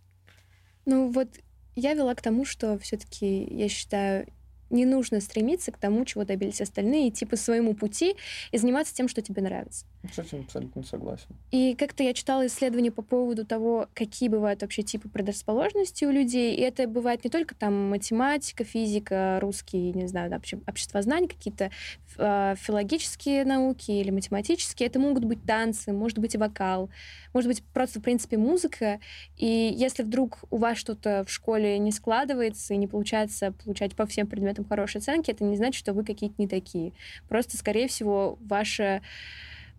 [0.85, 1.29] Ну вот
[1.75, 4.27] я вела к тому, что все-таки я считаю,
[4.71, 8.15] не нужно стремиться к тому, чего добились остальные, идти по своему пути
[8.51, 9.85] и заниматься тем, что тебе нравится.
[10.11, 11.27] С этим абсолютно согласен.
[11.51, 16.55] И как-то я читала исследования по поводу того, какие бывают вообще типы предрасположенности у людей.
[16.55, 21.69] И это бывает не только там математика, физика, русский, не знаю, обще- обществознание, какие-то
[22.17, 24.87] э, филологические науки или математические.
[24.87, 26.89] Это могут быть танцы, может быть и вокал,
[27.33, 28.99] может быть просто, в принципе, музыка.
[29.37, 34.05] И если вдруг у вас что-то в школе не складывается и не получается получать по
[34.05, 36.93] всем предметам хорошие оценки, это не значит, что вы какие-то не такие.
[37.27, 39.01] Просто, скорее всего, ваше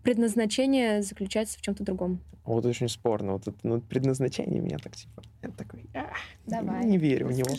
[0.03, 2.19] предназначение заключается в чем-то другом.
[2.45, 3.33] Вот очень спорно.
[3.33, 5.23] Вот это ну, предназначение меня так типа...
[5.41, 6.11] Я такой, «А,
[6.45, 6.85] Давай.
[6.85, 7.55] не верю в него.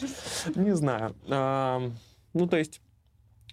[0.55, 1.15] Не знаю.
[1.29, 1.97] Ам,
[2.35, 2.83] Ну, то есть,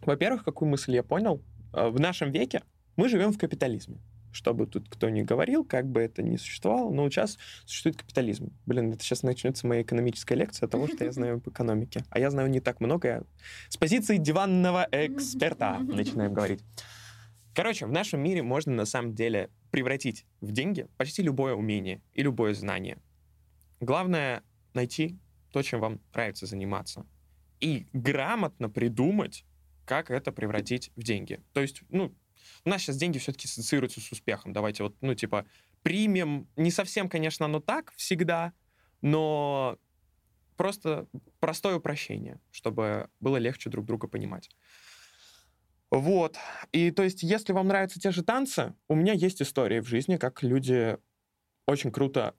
[0.02, 1.42] во-первых, какую мысль я понял?
[1.72, 2.64] А, В нашем веке
[2.98, 3.98] мы живем в капитализме.
[4.32, 8.54] Что бы тут кто ни говорил, как бы это ни существовало, но сейчас существует капитализм.
[8.66, 12.04] Блин, это сейчас начнется моя экономическая лекция того, что я знаю в экономике.
[12.10, 13.08] А я знаю не так много.
[13.08, 13.24] Я
[13.70, 16.62] С позиции диванного эксперта начинаем говорить.
[17.54, 22.24] Короче, в нашем мире можно на самом деле превратить в деньги почти любое умение и
[22.24, 22.98] любое знание.
[23.82, 25.20] Главное найти
[25.52, 27.06] то, чем вам нравится заниматься.
[27.60, 29.46] И грамотно придумать,
[29.86, 31.42] как это превратить в деньги.
[31.54, 32.14] То есть, ну,
[32.66, 34.54] у нас сейчас деньги все-таки ассоциируются с успехом.
[34.54, 35.46] Давайте вот, ну, типа,
[35.84, 38.54] примем, не совсем, конечно, оно так всегда,
[39.02, 39.78] но
[40.58, 41.08] просто
[41.40, 44.50] простое упрощение, чтобы было легче друг друга понимать.
[45.90, 46.38] Вот.
[46.72, 50.18] И то есть, если вам нравятся те же танцы, у меня есть истории в жизни,
[50.18, 50.98] как люди
[51.68, 52.36] очень круто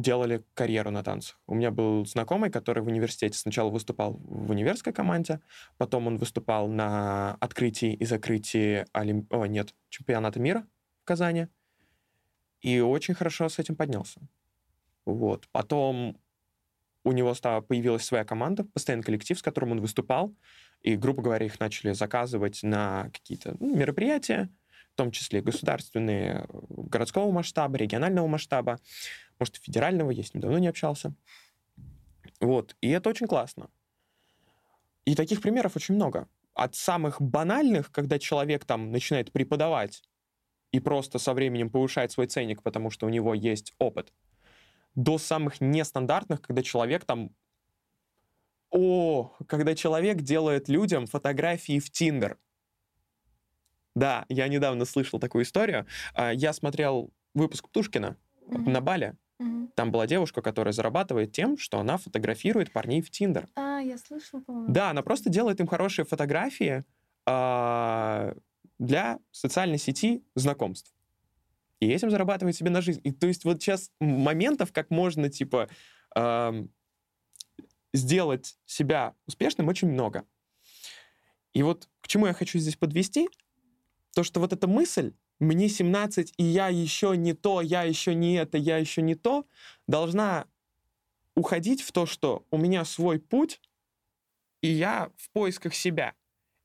[0.00, 1.40] делали карьеру на танцах.
[1.46, 5.40] У меня был знакомый, который в университете сначала выступал в универской команде,
[5.76, 9.32] потом он выступал на открытии и закрытии Олимп...
[9.32, 10.66] О, нет, чемпионата мира
[11.02, 11.48] в Казани,
[12.60, 14.20] и очень хорошо с этим поднялся.
[15.06, 15.48] Вот.
[15.52, 16.18] Потом
[17.04, 20.34] у него стала, появилась своя команда, постоянный коллектив, с которым он выступал,
[20.82, 24.50] и, грубо говоря, их начали заказывать на какие-то ну, мероприятия,
[24.94, 28.78] в том числе государственные, городского масштаба, регионального масштаба,
[29.38, 31.14] может, федерального, я с ним давно не общался.
[32.40, 33.70] Вот, и это очень классно.
[35.04, 36.28] И таких примеров очень много.
[36.54, 40.02] От самых банальных, когда человек там начинает преподавать
[40.72, 44.12] и просто со временем повышает свой ценник, потому что у него есть опыт,
[44.94, 47.30] до самых нестандартных, когда человек там...
[48.70, 52.38] О, когда человек делает людям фотографии в Тиндер.
[53.94, 55.86] Да, я недавно слышал такую историю.
[56.14, 58.16] А, я смотрел выпуск Птушкина
[58.48, 58.70] mm-hmm.
[58.70, 59.16] на Бале.
[59.40, 59.70] Mm-hmm.
[59.74, 63.48] Там была девушка, которая зарабатывает тем, что она фотографирует парней в Тиндер.
[63.56, 64.72] А, я слышала, по-моему.
[64.72, 66.84] Да, она просто делает им хорошие фотографии
[67.26, 68.34] а,
[68.78, 70.94] для социальной сети знакомств
[71.80, 73.00] и этим зарабатывать себе на жизнь.
[73.04, 75.68] И то есть вот сейчас моментов, как можно, типа,
[76.14, 76.66] э,
[77.92, 80.24] сделать себя успешным, очень много.
[81.52, 83.28] И вот к чему я хочу здесь подвести,
[84.14, 88.34] то, что вот эта мысль, мне 17, и я еще не то, я еще не
[88.34, 89.46] это, я еще не то,
[89.86, 90.46] должна
[91.34, 93.60] уходить в то, что у меня свой путь,
[94.62, 96.14] и я в поисках себя.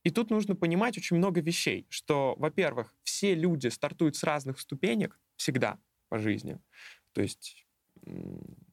[0.04, 5.20] И тут нужно понимать очень много вещей, что, во-первых, все люди стартуют с разных ступенек
[5.36, 5.80] всегда
[6.10, 6.60] по жизни.
[7.14, 7.66] То есть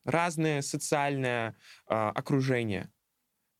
[0.04, 1.56] разное социальное
[1.88, 2.92] э, окружение.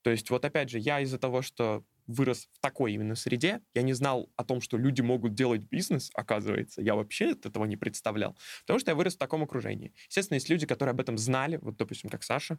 [0.03, 3.83] То есть вот опять же, я из-за того, что вырос в такой именно среде, я
[3.83, 6.83] не знал о том, что люди могут делать бизнес, оказывается.
[6.83, 8.37] Я вообще этого не представлял.
[8.62, 9.92] Потому что я вырос в таком окружении.
[10.09, 12.59] Естественно, есть люди, которые об этом знали, вот, допустим, как Саша.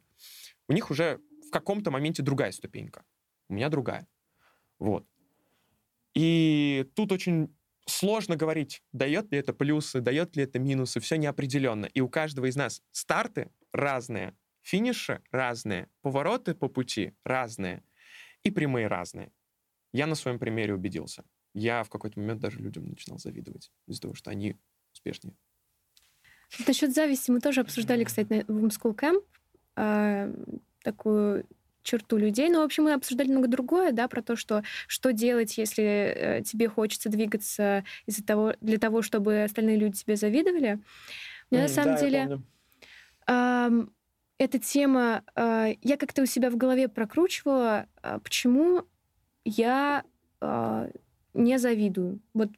[0.68, 3.04] У них уже в каком-то моменте другая ступенька.
[3.50, 4.08] У меня другая.
[4.80, 5.08] Вот.
[6.13, 11.86] И тут очень сложно говорить, дает ли это плюсы, дает ли это минусы, все неопределенно.
[11.86, 17.84] И у каждого из нас старты разные, финиши разные, повороты по пути разные
[18.44, 19.32] и прямые разные.
[19.93, 21.23] Я на своем примере убедился.
[21.53, 24.58] Я в какой-то момент даже людям начинал завидовать из-за того, что они
[24.91, 25.36] успешнее.
[26.67, 29.23] Насчет зависти мы тоже обсуждали, кстати, в Homeschool Camp
[29.75, 30.34] э,
[30.84, 31.45] такую
[31.84, 32.49] черту людей.
[32.49, 36.43] Но, в общем, мы обсуждали много другое, да, про то, что, что делать, если э,
[36.43, 40.79] тебе хочется двигаться из-за того, для того, чтобы остальные люди тебе завидовали.
[41.51, 42.41] Мне mm, на самом да, деле
[43.27, 43.88] э,
[44.38, 48.86] эта тема, э, я как-то у себя в голове прокручивала, э, почему
[49.45, 50.03] я
[50.41, 50.89] э,
[51.34, 52.19] не завидую.
[52.34, 52.49] Вот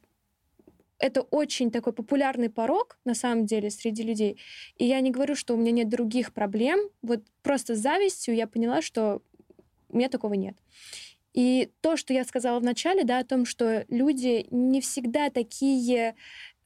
[0.98, 4.38] это очень такой популярный порог, на самом деле, среди людей.
[4.78, 6.78] И я не говорю, что у меня нет других проблем.
[7.02, 9.22] Вот просто с завистью я поняла, что
[9.88, 10.56] у меня такого нет.
[11.34, 16.14] И то, что я сказала в начале, да, о том, что люди не всегда такие,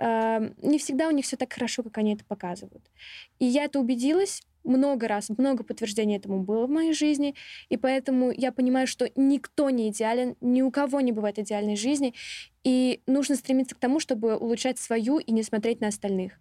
[0.00, 2.90] не всегда у них все так хорошо, как они это показывают.
[3.38, 7.34] И я это убедилась много раз, много подтверждений этому было в моей жизни,
[7.68, 12.14] и поэтому я понимаю, что никто не идеален, ни у кого не бывает идеальной жизни,
[12.62, 16.38] и нужно стремиться к тому, чтобы улучшать свою и не смотреть на остальных.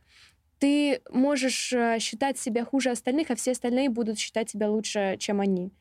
[0.60, 5.40] Ты можешь э, считать себя хуже остальных, а все остальные будут считать себя лучше, чем
[5.40, 5.72] они.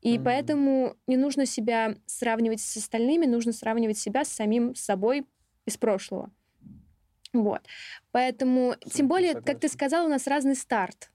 [0.00, 0.24] И mm-hmm.
[0.24, 5.26] поэтому не нужно себя сравнивать с остальными, нужно сравнивать себя с самим собой
[5.66, 6.32] из прошлого.
[7.32, 7.62] Вот.
[8.10, 9.46] Поэтому, Супер, тем более, согласен.
[9.46, 11.10] как ты сказал, у нас разный старт.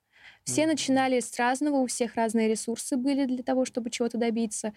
[0.47, 4.73] Все начинали с разного, у всех разные ресурсы были для того, чтобы чего-то добиться.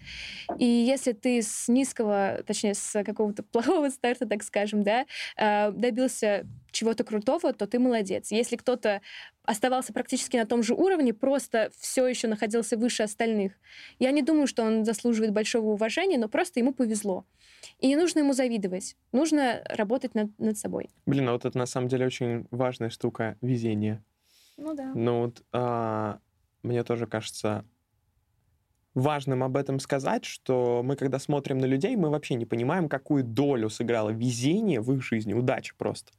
[0.58, 6.44] И если ты с низкого, точнее, с какого-то плохого старта, так скажем, да, а, добился
[6.72, 8.32] чего-то крутого, то ты молодец.
[8.32, 9.00] Если кто-то
[9.44, 13.52] оставался практически на том же уровне, просто все еще находился выше остальных,
[14.00, 17.26] я не думаю, что он заслуживает большого уважения, но просто ему повезло.
[17.78, 18.96] И не нужно ему завидовать.
[19.12, 20.90] Нужно работать над, над собой.
[21.06, 24.02] Блин, а вот это на самом деле очень важная штука— везение.
[24.56, 24.92] Ну да.
[24.94, 26.18] Ну вот а,
[26.62, 27.64] мне тоже кажется
[28.94, 33.24] важным об этом сказать, что мы, когда смотрим на людей, мы вообще не понимаем, какую
[33.24, 36.12] долю сыграло везение в их жизни, удача просто.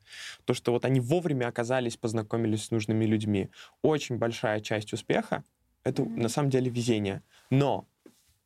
[0.45, 3.49] То, что вот они вовремя оказались, познакомились с нужными людьми.
[3.81, 5.43] Очень большая часть успеха—
[5.83, 6.21] это mm-hmm.
[6.21, 7.23] на самом деле везение.
[7.49, 7.87] Но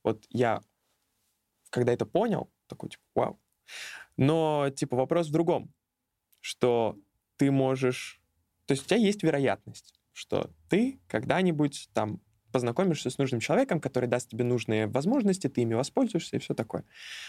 [0.03, 0.62] вот я,
[1.69, 3.39] когда это понял, такой, типа, вау.
[4.17, 5.73] Но, типа, вопрос в другом,
[6.41, 6.97] что
[7.38, 8.21] ты можешь
[8.65, 12.19] то есть у тебя есть вероятность, что ты когда-нибудь там
[12.51, 16.86] познакомишься с нужным человеком, который даст тебе нужные возможности, ты ими воспользуешься и все такое.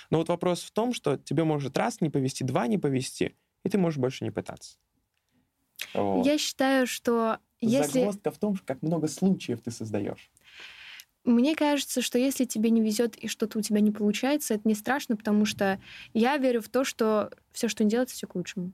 [0.09, 3.69] Но вот вопрос в том, что тебе может раз не повести, два не повести, и
[3.69, 4.79] ты можешь больше не пытаться.
[5.95, 6.25] Вот.
[6.25, 8.01] Я считаю, что если...
[8.01, 10.31] Загвоздка в том, как много случаев ты создаешь.
[11.27, 14.75] Мне кажется, что если тебе не везет и что-то у тебя не получается, это не
[14.75, 15.81] страшно, потому что
[16.15, 18.73] я верю в то, что все, что не делается, все к лучшему.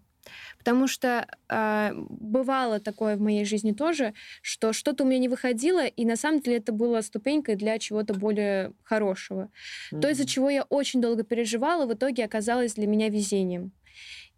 [0.59, 4.13] Потому что э, бывало такое в моей жизни тоже,
[4.43, 8.15] что что-то у меня не выходило, и на самом деле это было ступенькой для чего-то
[8.15, 9.51] более хорошего.
[9.91, 10.01] Mm-hmm.
[10.01, 13.73] То, из-за чего я очень долго переживала, в итоге оказалось для меня везением.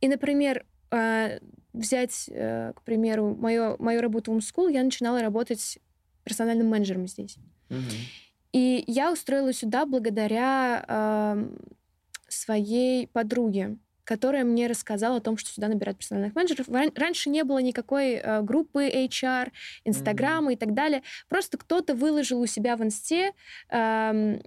[0.01, 1.41] И, например, э,
[1.73, 5.79] взять, э, к примеру, мою, мою работу в School, я начинала работать
[6.23, 7.37] персональным менеджером здесь.
[8.53, 11.49] И я устроилась сюда благодаря э,
[12.29, 16.67] своей подруге которая мне рассказала о том, что сюда набирают персональных менеджеров.
[16.69, 19.51] Раньше не было никакой э, группы HR,
[19.85, 20.55] Инстаграма mm-hmm.
[20.55, 21.03] и так далее.
[21.29, 23.33] Просто кто-то выложил у себя в Инсте
[23.71, 24.41] э,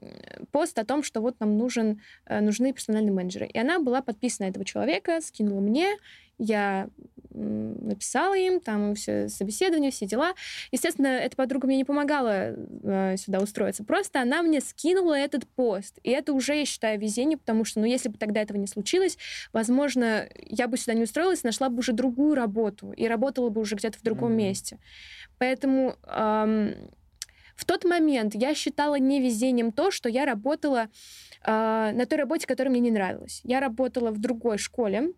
[0.51, 3.47] пост о том, что вот нам нужен, э, нужны персональные менеджеры.
[3.47, 5.97] И она была подписана на этого человека, скинула мне,
[6.37, 6.89] я
[7.37, 10.33] написала им, там все собеседование, все дела.
[10.71, 13.83] Естественно, эта подруга мне не помогала э, сюда устроиться.
[13.83, 15.99] Просто она мне скинула этот пост.
[16.03, 19.17] И это уже, я считаю, везение, потому что, ну, если бы тогда этого не случилось,
[19.53, 23.75] возможно, я бы сюда не устроилась, нашла бы уже другую работу и работала бы уже
[23.75, 24.35] где-то в другом mm-hmm.
[24.35, 24.79] месте.
[25.37, 26.73] Поэтому эм,
[27.55, 30.89] в тот момент я считала невезением то, что я работала
[31.43, 33.41] э, на той работе, которая мне не нравилась.
[33.43, 35.13] Я работала в другой школе,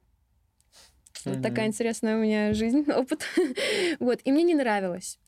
[1.26, 1.42] вот mm-hmm.
[1.42, 3.26] такая интересная у меня жизнь, опыт.
[4.00, 5.20] вот, и мне не нравилось.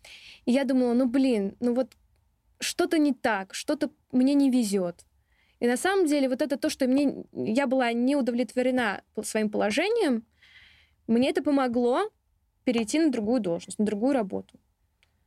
[0.45, 1.93] И я думала, ну блин, ну вот
[2.59, 5.05] что-то не так, что-то мне не везет.
[5.59, 10.25] И на самом деле вот это то, что мне я была не удовлетворена своим положением,
[11.07, 12.09] мне это помогло
[12.63, 14.59] перейти на другую должность, на другую работу.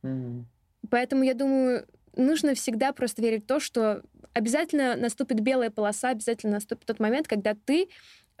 [0.03, 0.43] Mm-hmm.
[0.89, 6.53] Поэтому я думаю, нужно всегда просто верить в то, что обязательно наступит белая полоса, обязательно
[6.53, 7.89] наступит тот момент, когда ты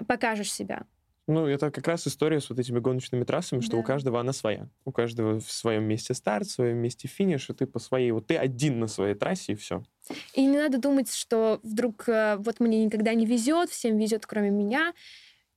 [0.07, 0.85] покажешь себя.
[1.27, 3.77] Ну, это как раз история с вот этими гоночными трассами, что да.
[3.79, 4.69] у каждого она своя.
[4.83, 8.11] У каждого в своем месте старт, в своем месте финиш, и ты по своей...
[8.11, 9.83] Вот ты один на своей трассе, и все.
[10.33, 14.51] И не надо думать, что вдруг э, вот мне никогда не везет, всем везет, кроме
[14.51, 14.93] меня.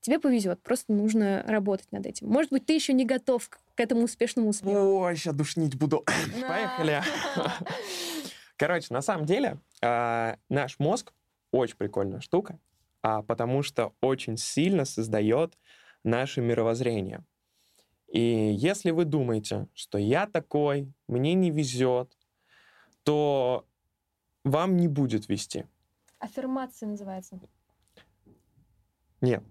[0.01, 2.29] Тебе повезет, просто нужно работать над этим.
[2.29, 5.01] Может быть, ты еще не готов к этому успешному успеху.
[5.01, 6.03] Ой, сейчас душнить буду.
[6.49, 7.03] Поехали.
[8.57, 11.13] Короче, на самом деле, а, наш мозг
[11.53, 12.59] очень прикольная штука
[13.09, 15.57] а потому что очень сильно создает
[16.05, 17.25] наше мировоззрение.
[18.13, 22.13] И если вы думаете, что я такой, мне не везет,
[23.05, 23.67] то
[24.45, 25.65] вам не будет вести.
[26.19, 27.41] Аффирмация называется.
[29.23, 29.43] Нет.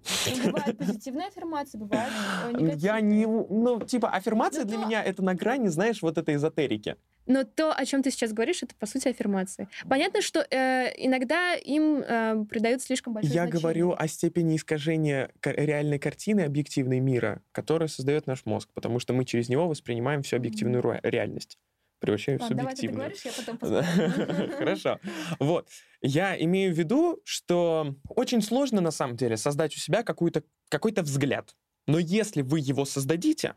[0.45, 2.11] Бывает позитивная аффирмация, бывает
[2.53, 2.75] негативная.
[2.75, 3.25] Я не...
[3.25, 6.95] Ну, типа, аффирмация ну, для меня это на грани, знаешь, вот этой эзотерики.
[7.27, 9.67] Но то, о чем ты сейчас говоришь, это, по сути, аффирмации.
[9.87, 13.61] Понятно, что э, иногда им э, придают слишком большое Я значение.
[13.61, 19.25] говорю о степени искажения реальной картины объективной мира, которая создает наш мозг, потому что мы
[19.25, 20.99] через него воспринимаем всю объективную mm-hmm.
[21.03, 21.57] реальность
[21.99, 23.09] превращаю в субъективную.
[23.09, 24.99] Давай ты договоришь, я потом Хорошо.
[25.39, 25.67] Вот.
[26.01, 31.55] Я имею в виду, что очень сложно на самом деле создать у себя какой-то взгляд.
[31.87, 33.55] Но если вы его создадите,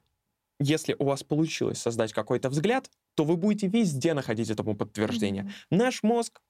[0.61, 5.45] если у вас получилось создать какой-то взгляд, то вы будете везде находить этому подтверждение.
[5.45, 5.77] Mm-hmm.
[5.77, 6.41] Наш мозг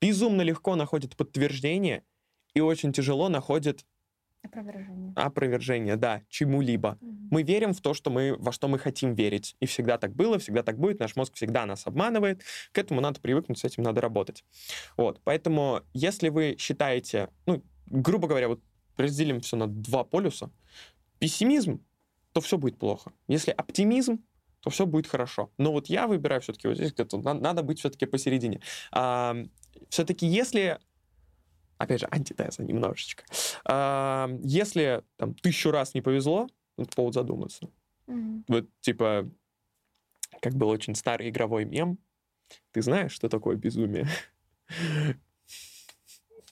[0.00, 2.04] безумно легко находит подтверждение
[2.54, 3.84] и очень тяжело находит
[4.42, 5.12] Опровержение.
[5.16, 6.96] Опровержение, да, чему-либо.
[7.00, 7.28] Mm-hmm.
[7.30, 9.54] Мы верим в то, что мы, во что мы хотим верить.
[9.60, 10.98] И всегда так было, всегда так будет.
[10.98, 12.42] Наш мозг всегда нас обманывает.
[12.72, 14.42] К этому надо привыкнуть, с этим надо работать.
[14.96, 15.20] Вот.
[15.24, 18.62] Поэтому, если вы считаете, ну, грубо говоря, вот
[18.96, 20.50] разделим все на два полюса.
[21.18, 21.84] Пессимизм,
[22.32, 23.12] то все будет плохо.
[23.28, 24.24] Если оптимизм,
[24.60, 25.50] то все будет хорошо.
[25.58, 28.60] Но вот я выбираю все-таки вот здесь где-то, надо быть все-таки посередине.
[28.92, 29.36] А,
[29.88, 30.78] все-таки если
[31.80, 33.24] опять же, антитеза немножечко.
[33.64, 37.70] А, если там тысячу раз не повезло, это повод задуматься.
[38.06, 38.44] Mm-hmm.
[38.48, 39.30] Вот, типа,
[40.42, 41.98] как был очень старый игровой мем,
[42.72, 44.06] ты знаешь, что такое безумие?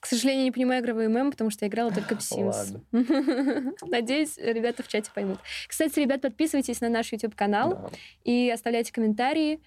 [0.09, 2.81] К сожалению, не понимаю игровой мем, потому что я играла только в Sims.
[3.83, 5.39] Надеюсь, ребята в чате поймут.
[5.69, 7.91] Кстати, ребят, подписывайтесь на наш YouTube-канал да.
[8.25, 9.61] и оставляйте комментарии.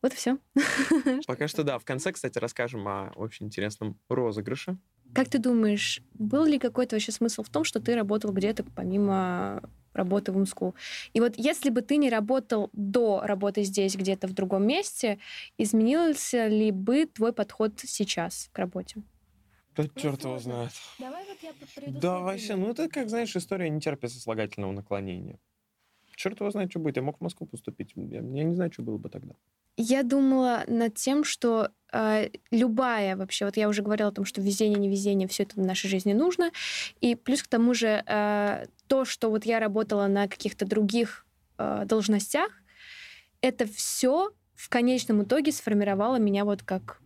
[0.00, 0.38] Вот и все.
[1.26, 1.78] Пока что да.
[1.78, 4.78] В конце, кстати, расскажем о очень интересном розыгрыше.
[5.14, 9.62] Как ты думаешь, был ли какой-то вообще смысл в том, что ты работал где-то помимо
[9.94, 10.74] работы в Умску?
[11.12, 15.18] И вот если бы ты не работал до работы здесь, где-то в другом месте,
[15.58, 19.02] изменился ли бы твой подход сейчас к работе?
[19.76, 20.70] Да ну, черт его знает.
[20.98, 25.38] Давай вот я приведу Да, вообще, ну это как, знаешь, история не терпит сослагательного наклонения.
[26.16, 26.96] Черт его знает, что будет.
[26.96, 27.92] Я мог в Москву поступить.
[27.96, 29.34] Я, я не знаю, что было бы тогда.
[29.76, 34.40] Я думала над тем, что э, любая вообще, вот я уже говорила о том, что
[34.40, 36.52] везение, не везение, все это в нашей жизни нужно.
[37.00, 41.26] И плюс к тому же э, то, что вот я работала на каких-то других
[41.58, 42.52] э, должностях,
[43.40, 47.00] это все в конечном итоге сформировало меня вот как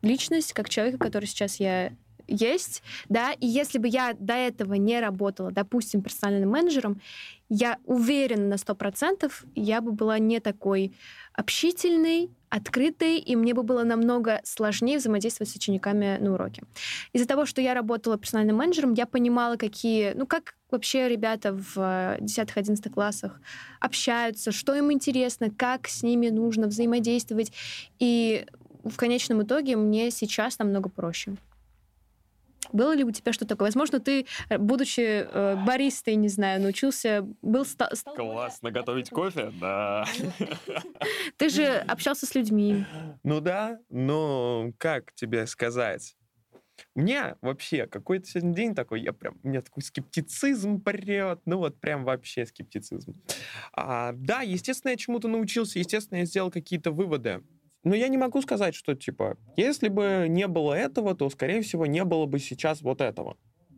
[0.00, 1.92] личность, как человека, который сейчас я
[2.30, 7.00] есть, да, и если бы я до этого не работала, допустим, персональным менеджером,
[7.48, 10.94] я уверена на 100%, я бы была не такой
[11.32, 16.64] общительной, открытой, и мне бы было намного сложнее взаимодействовать с учениками на уроке.
[17.12, 21.76] Из-за того, что я работала персональным менеджером, я понимала, какие, ну, как вообще ребята в
[21.76, 23.40] 10-11 классах
[23.80, 27.52] общаются, что им интересно, как с ними нужно взаимодействовать.
[27.98, 28.46] И
[28.84, 31.36] в конечном итоге мне сейчас намного проще.
[32.72, 33.68] Было ли у тебя что-то такое?
[33.68, 37.64] Возможно, ты, э, будучи э, баристой, не знаю, научился, был...
[37.64, 38.14] Ста- стал...
[38.14, 39.52] Классно готовить кофе?
[39.60, 40.04] Да.
[41.36, 42.84] Ты же общался с людьми.
[43.22, 46.16] Ну да, но как тебе сказать?
[46.94, 51.58] У меня вообще какой-то сегодня день такой, я прям, у меня такой скептицизм прет, ну
[51.58, 53.14] вот прям вообще скептицизм.
[53.72, 57.42] А, да, естественно, я чему-то научился, естественно, я сделал какие-то выводы.
[57.82, 61.86] Но я не могу сказать, что, типа, если бы не было этого, то, скорее всего,
[61.86, 63.36] не было бы сейчас вот этого.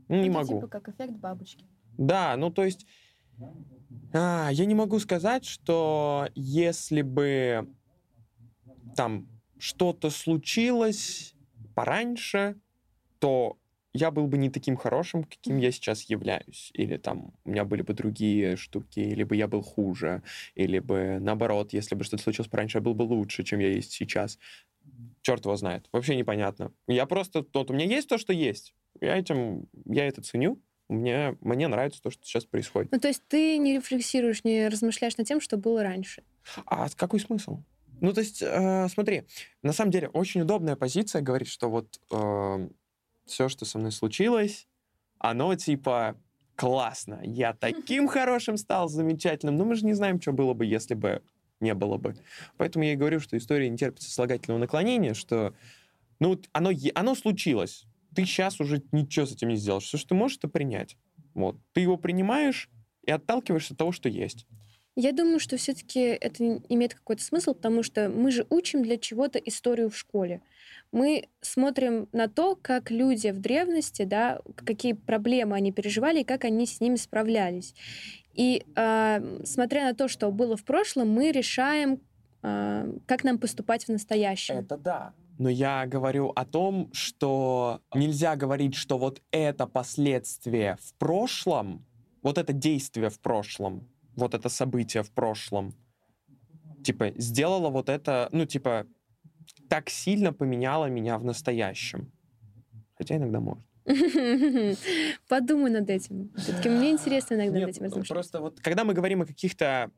[0.09, 0.55] Ну, не Это могу.
[0.57, 1.64] типа как эффект бабочки.
[1.96, 2.86] Да, ну то есть
[4.12, 7.68] а, я не могу сказать, что если бы
[8.96, 9.28] там
[9.59, 11.34] что-то случилось
[11.74, 12.57] пораньше,
[13.18, 13.57] то
[13.95, 16.70] я был бы не таким хорошим, каким я сейчас являюсь.
[16.74, 20.22] Или там у меня были бы другие штуки, или бы я был хуже,
[20.55, 23.93] или бы наоборот, если бы что-то случилось пораньше, я был бы лучше, чем я есть
[23.93, 24.38] сейчас.
[25.20, 25.88] Черт его знает.
[25.93, 26.72] Вообще непонятно.
[26.88, 27.47] Я просто...
[27.53, 28.74] Вот у меня есть то, что есть.
[29.01, 29.68] Я этим...
[29.84, 30.61] Я это ценю.
[30.88, 32.93] Мне, мне нравится то, что сейчас происходит.
[32.93, 36.22] Ну, то есть ты не рефлексируешь, не размышляешь над тем, что было раньше.
[36.66, 37.62] А какой смысл?
[38.01, 39.22] Ну, то есть, э, смотри,
[39.62, 42.68] на самом деле, очень удобная позиция говорит, что вот э,
[43.33, 44.68] все, что со мной случилось,
[45.18, 46.16] оно типа
[46.55, 47.20] классно.
[47.24, 49.57] Я таким хорошим стал, замечательным.
[49.57, 51.22] Но мы же не знаем, что было бы, если бы
[51.61, 52.16] не было бы.
[52.57, 55.55] Поэтому я и говорю, что история не терпит сослагательного наклонения, что
[56.20, 57.87] ну, оно, оно случилось.
[58.14, 59.85] Ты сейчас уже ничего с этим не сделаешь.
[59.85, 60.97] Все, что ты можешь, это принять.
[61.35, 61.57] Вот.
[61.72, 62.68] Ты его принимаешь
[63.05, 64.47] и отталкиваешься от того, что есть.
[64.95, 69.38] Я думаю, что все-таки это имеет какой-то смысл, потому что мы же учим для чего-то
[69.38, 70.43] историю в школе.
[70.93, 76.45] Мы смотрим на то, как люди в древности, да, какие проблемы они переживали и как
[76.45, 77.74] они с ними справлялись.
[78.34, 82.01] И э, смотря на то, что было в прошлом, мы решаем,
[82.43, 84.57] э, как нам поступать в настоящем.
[84.57, 85.14] Это да.
[85.38, 91.86] Но я говорю о том, что нельзя говорить, что вот это последствие в прошлом,
[92.22, 95.75] вот это действие в прошлом, вот это событие в прошлом,
[96.85, 98.87] типа, сделало вот это, ну, типа,
[99.69, 102.13] так сильно поменяло меня в настоящем.
[102.95, 103.65] Хотя иногда может.
[105.29, 106.33] Подумай над этим.
[106.37, 108.09] Все-таки мне интересно иногда Нет, над этим размышлять.
[108.09, 109.91] Просто вот, когда мы говорим о каких-то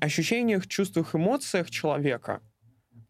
[0.00, 2.42] ощущениях, чувствах, эмоциях человека,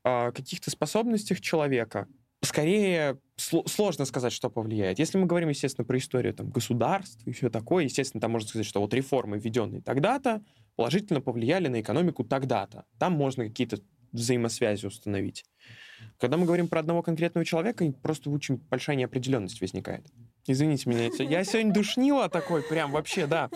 [0.04, 2.06] о каких-то способностях человека,
[2.42, 4.98] скорее сл- сложно сказать, что повлияет.
[4.98, 8.66] Если мы говорим, естественно, про историю там, государств и все такое, естественно, там можно сказать,
[8.66, 10.42] что вот реформы, введенные тогда-то,
[10.76, 12.84] положительно повлияли на экономику тогда-то.
[12.98, 13.78] Там можно какие-то
[14.12, 15.44] взаимосвязи установить.
[16.18, 20.06] Когда мы говорим про одного конкретного человека, просто очень большая неопределенность возникает.
[20.46, 23.50] Извините меня, я сегодня душнила такой, прям вообще, да.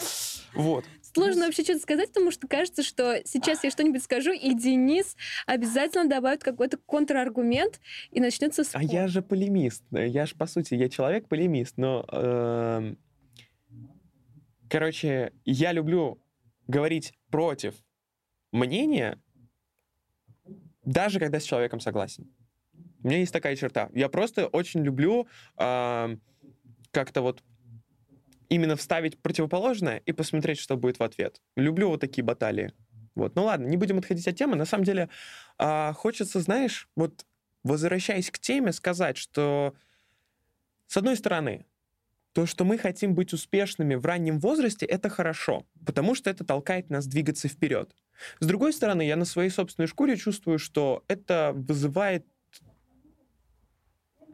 [0.55, 0.85] Вот.
[1.15, 6.09] Сложно вообще что-то сказать, потому что кажется, что сейчас я что-нибудь скажу, и Денис обязательно
[6.09, 8.81] добавит какой-то контраргумент, и начнется спор.
[8.81, 9.85] А я же полемист.
[9.93, 12.05] Я же, по сути, я человек-полемист, но...
[12.11, 12.95] Э,
[14.69, 16.21] короче, я люблю
[16.67, 17.75] говорить против
[18.51, 19.23] мнения,
[20.85, 22.29] даже когда с человеком согласен.
[23.05, 23.89] У меня есть такая черта.
[23.95, 26.17] Я просто очень люблю э,
[26.91, 27.43] как-то вот
[28.49, 31.41] именно вставить противоположное и посмотреть, что будет в ответ.
[31.57, 32.73] Люблю вот такие баталии.
[33.15, 33.35] Вот.
[33.37, 34.57] Ну ладно, не будем отходить от темы.
[34.57, 35.09] На самом деле,
[35.59, 37.25] э, хочется, знаешь, вот
[37.63, 39.75] возвращаясь к теме, сказать, что
[40.87, 41.65] с одной стороны,
[42.33, 46.91] то, что мы хотим быть успешными в раннем возрасте, это хорошо, потому что это толкает
[46.91, 47.95] нас двигаться вперед.
[48.41, 52.27] С другой стороны, я на своей собственной шкуре чувствую, что это вызывает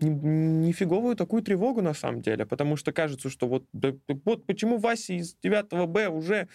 [0.00, 3.94] нифиговую такую тревогу на самом деле, потому что кажется, что вот, да,
[4.24, 6.48] вот почему Вася из 9 Б уже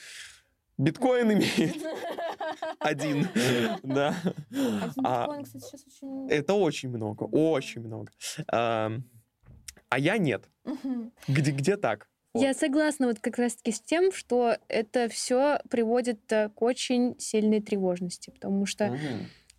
[0.78, 1.76] биткоин имеет
[2.80, 3.28] один,
[3.84, 4.16] да.
[5.04, 5.28] А,
[6.30, 8.12] это очень много, очень много.
[8.48, 10.50] А я нет.
[11.28, 12.08] Где, где так?
[12.34, 17.62] Я согласна вот как раз-таки с тем, что это все приводит э, к очень сильной
[17.62, 18.98] тревожности, потому что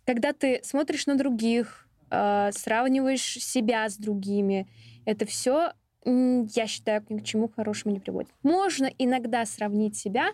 [0.05, 4.67] когда ты смотришь на других, э, сравниваешь себя с другими,
[5.05, 5.71] это все
[6.05, 8.29] я считаю, ни к чему хорошему не приводит.
[8.41, 10.29] Можно иногда сравнить себя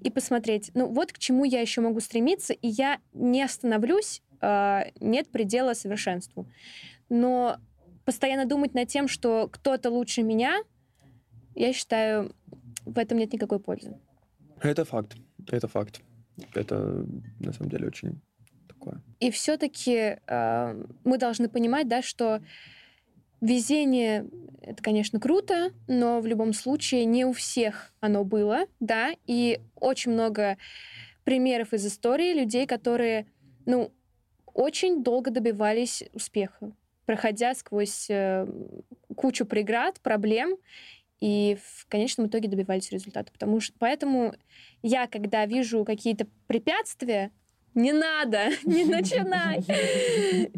[0.00, 4.82] и посмотреть, ну вот к чему я еще могу стремиться, и я не остановлюсь, э,
[5.00, 6.46] нет предела совершенству.
[7.08, 7.56] Но
[8.04, 10.62] постоянно думать над тем, что кто-то лучше меня,
[11.54, 12.32] я считаю,
[12.84, 13.98] в этом нет никакой пользы.
[14.60, 15.16] Это факт.
[15.50, 16.00] Это факт.
[16.54, 17.04] Это
[17.40, 18.20] на самом деле очень
[18.86, 19.02] такое.
[19.20, 22.40] И все-таки э, мы должны понимать, да, что
[23.40, 24.26] везение
[24.62, 30.12] это, конечно, круто, но в любом случае не у всех оно было, да, и очень
[30.12, 30.56] много
[31.24, 33.26] примеров из истории людей, которые,
[33.64, 33.92] ну,
[34.54, 36.72] очень долго добивались успеха,
[37.04, 38.46] проходя сквозь э,
[39.14, 40.56] кучу преград, проблем,
[41.20, 43.32] и в конечном итоге добивались результата.
[43.32, 44.34] Потому что, поэтому
[44.82, 47.30] я, когда вижу какие-то препятствия,
[47.76, 49.60] не надо, не начинай.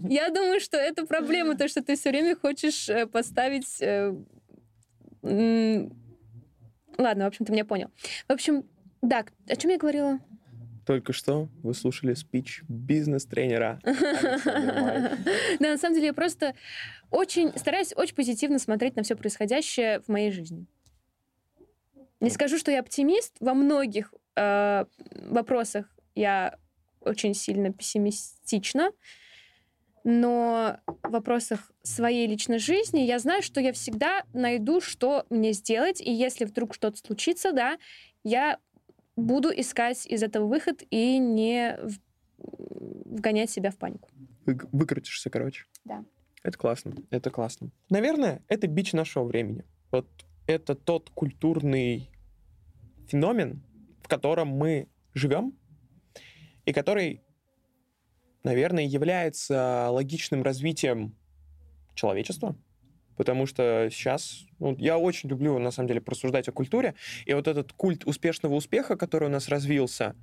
[0.09, 3.83] Я думаю, что это проблема, то, что ты все время хочешь э, поставить...
[3.83, 4.15] Э,
[5.23, 7.91] ладно, в общем, ты меня понял.
[8.29, 8.65] В общем,
[9.03, 10.21] да, о чем я говорила?
[10.87, 13.81] Только что вы слушали спич бизнес-тренера.
[15.61, 16.55] Да, на самом деле я просто
[17.11, 20.67] очень стараюсь очень позитивно смотреть на все происходящее в моей жизни.
[22.21, 23.37] Не скажу, что я оптимист.
[23.41, 24.85] Во многих э,
[25.29, 26.59] вопросах я
[27.09, 28.91] очень сильно пессимистична.
[30.05, 36.01] Но в вопросах своей личной жизни я знаю, что я всегда найду, что мне сделать.
[36.01, 37.79] И если вдруг что-то случится, да,
[38.25, 38.59] я
[39.17, 41.79] буду искать из этого выход и не
[42.39, 44.09] вгонять себя в панику.
[44.47, 45.67] Выкрутишься, короче.
[45.85, 46.05] Да.
[46.43, 47.71] Это классно, это классно.
[47.91, 49.65] Наверное, это бич нашего времени.
[49.91, 50.09] Вот
[50.47, 52.11] это тот культурный
[53.09, 53.63] феномен,
[54.03, 55.53] в котором мы живем,
[56.69, 57.23] и который,
[58.45, 61.17] наверное, является логичным развитием
[61.95, 62.57] человечества,
[63.17, 66.95] потому что сейчас ну, я очень люблю, на самом деле, просуждать о культуре,
[67.25, 70.15] и вот этот культ успешного успеха, который у нас развился,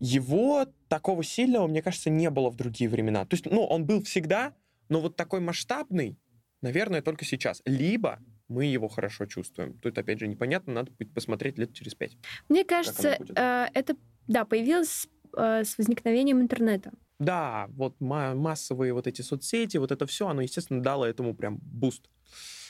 [0.00, 3.26] его такого сильного, мне кажется, не было в другие времена.
[3.26, 4.54] То есть, ну, он был всегда,
[4.88, 6.16] но вот такой масштабный,
[6.62, 7.60] наверное, только сейчас.
[7.66, 9.74] Либо мы его хорошо чувствуем.
[9.74, 12.16] Тут, опять же, непонятно, надо будет посмотреть лет через пять.
[12.48, 13.96] Мне кажется, э, это,
[14.26, 16.92] да, появилось с возникновением интернета.
[17.18, 22.08] Да, вот массовые вот эти соцсети, вот это все, оно, естественно, дало этому прям буст.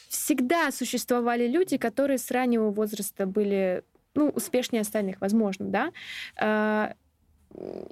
[0.09, 3.85] Всегда существовали люди, которые с раннего возраста были
[4.15, 5.93] ну, успешнее остальных, возможно, да.
[6.41, 6.95] А,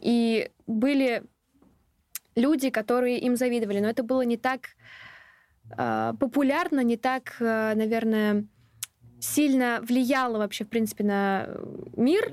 [0.01, 1.23] и были
[2.35, 4.71] люди, которые им завидовали, но это было не так
[5.71, 8.47] а, популярно, не так, а, наверное,
[9.21, 11.49] сильно влияло вообще, в принципе, на
[11.97, 12.33] мир.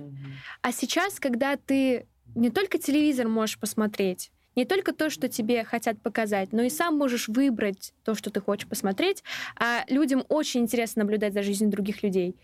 [0.62, 6.02] А сейчас, когда ты не только телевизор можешь посмотреть, не только то, что тебе хотят
[6.02, 9.24] показать, но и сам можешь выбрать то, что ты хочешь посмотреть,
[9.60, 12.36] а людям очень интересно наблюдать за жизнью других людей.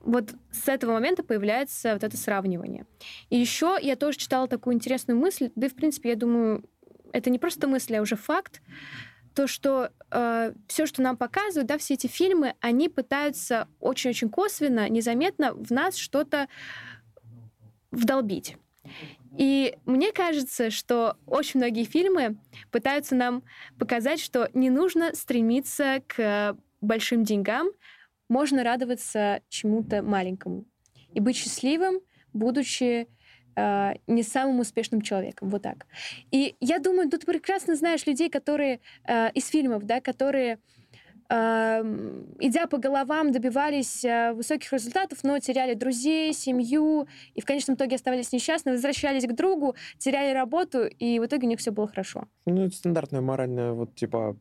[0.00, 2.86] Вот с этого момента появляется вот это сравнивание.
[3.30, 6.64] И еще я тоже читала такую интересную мысль, да и, в принципе, я думаю,
[7.12, 8.60] это не просто мысль, а уже факт,
[9.34, 14.88] то, что э, все, что нам показывают, да, все эти фильмы, они пытаются очень-очень косвенно,
[14.88, 16.48] незаметно в нас что-то
[17.94, 18.56] вдолбить.
[19.36, 22.36] И мне кажется, что очень многие фильмы
[22.70, 23.42] пытаются нам
[23.78, 27.68] показать, что не нужно стремиться к большим деньгам,
[28.28, 30.64] можно радоваться чему-то маленькому
[31.12, 32.00] и быть счастливым,
[32.32, 33.08] будучи
[33.56, 35.86] э, не самым успешным человеком, вот так.
[36.30, 40.58] И я думаю, тут прекрасно знаешь людей, которые э, из фильмов, да, которые
[41.30, 47.96] идя по головам, добивались э, высоких результатов, но теряли друзей, семью, и в конечном итоге
[47.96, 52.28] оставались несчастны, возвращались к другу, теряли работу, и в итоге у них все было хорошо.
[52.46, 54.36] Ну, это стандартная моральная, вот, типа,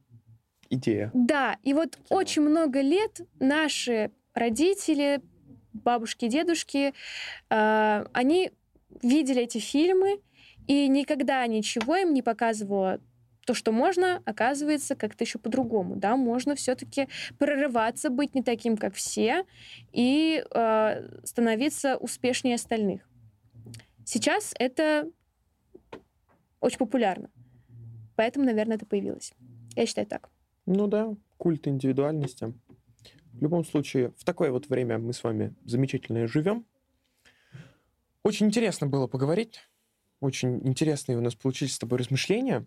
[0.70, 1.12] идея.
[1.14, 2.20] Да, и вот Тема.
[2.20, 5.22] очень много лет наши родители,
[5.72, 6.94] бабушки, дедушки,
[7.50, 8.52] э, они
[9.02, 10.20] видели эти фильмы,
[10.68, 13.00] и никогда ничего им не показывало
[13.46, 18.94] то, что можно, оказывается как-то еще по-другому, да, можно все-таки прорываться, быть не таким, как
[18.96, 19.46] все,
[19.92, 23.02] и э, становиться успешнее остальных.
[24.06, 25.10] Сейчас это
[26.60, 27.30] очень популярно,
[28.16, 29.34] поэтому, наверное, это появилось.
[29.76, 30.30] Я считаю так.
[30.66, 32.54] Ну да, культ индивидуальности.
[33.34, 36.66] В любом случае, в такое вот время мы с вами замечательно живем.
[38.24, 39.60] Очень интересно было поговорить.
[40.22, 42.66] Очень интересные у нас получились с тобой размышления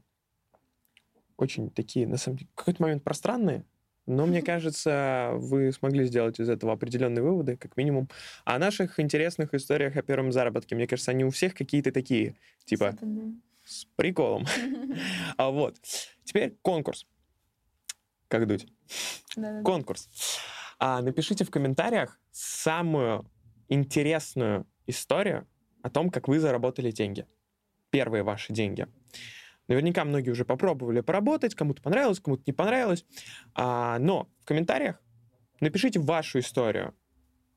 [1.37, 3.65] очень такие, на самом деле, в какой-то момент пространные,
[4.07, 8.09] но мне кажется, вы смогли сделать из этого определенные выводы, как минимум.
[8.45, 12.97] О наших интересных историях о первом заработке, мне кажется, они у всех какие-то такие, типа,
[13.65, 14.47] с приколом.
[15.37, 15.77] А вот.
[16.25, 17.07] Теперь конкурс.
[18.29, 18.67] Как дуть?
[19.65, 20.09] Конкурс.
[20.79, 23.29] А, напишите в комментариях самую
[23.69, 25.47] интересную историю
[25.83, 27.27] о том, как вы заработали деньги.
[27.91, 28.87] Первые ваши деньги.
[29.69, 33.05] Наверняка многие уже попробовали поработать, кому-то понравилось, кому-то не понравилось.
[33.55, 35.03] А, но в комментариях
[35.61, 36.95] напишите вашу историю.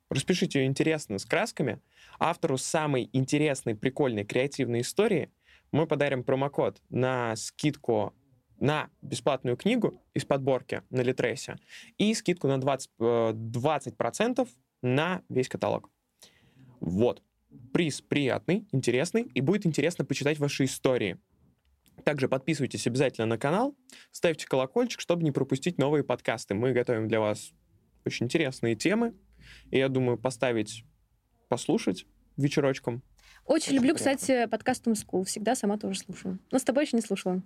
[0.10, 1.82] Распишите ее интересно, с красками.
[2.18, 5.32] Автору самой интересной, прикольной, креативной истории
[5.72, 8.14] мы подарим промокод на скидку
[8.60, 11.58] на бесплатную книгу из подборки на Литресе
[11.98, 14.46] и скидку на 20%, 20% э,
[14.82, 15.90] на весь каталог.
[16.80, 17.22] Вот.
[17.74, 21.18] Приз приятный, интересный, и будет интересно почитать ваши истории.
[22.04, 23.76] Также подписывайтесь обязательно на канал,
[24.12, 26.54] ставьте колокольчик, чтобы не пропустить новые подкасты.
[26.54, 27.52] Мы готовим для вас
[28.06, 29.14] очень интересные темы,
[29.72, 30.84] и я думаю, поставить,
[31.48, 32.06] послушать
[32.38, 33.04] вечерочком.
[33.46, 34.16] Очень, люблю, приятно.
[34.16, 35.24] кстати, подкаст Tom School.
[35.24, 36.40] Всегда сама тоже слушаю.
[36.52, 37.42] Но с тобой еще не слушала.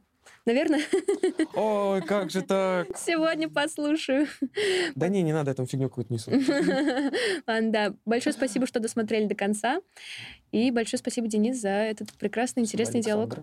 [0.46, 0.82] Наверное.
[1.54, 2.88] Ой, как же так?
[2.98, 4.28] Сегодня послушаю.
[4.96, 6.32] Да не, не надо эту фигню какую-то несу.
[7.48, 7.96] Ладно, да.
[8.06, 9.82] Большое спасибо, что досмотрели до конца.
[10.52, 13.38] И большое спасибо, Денис, за этот прекрасный, интересный диалог.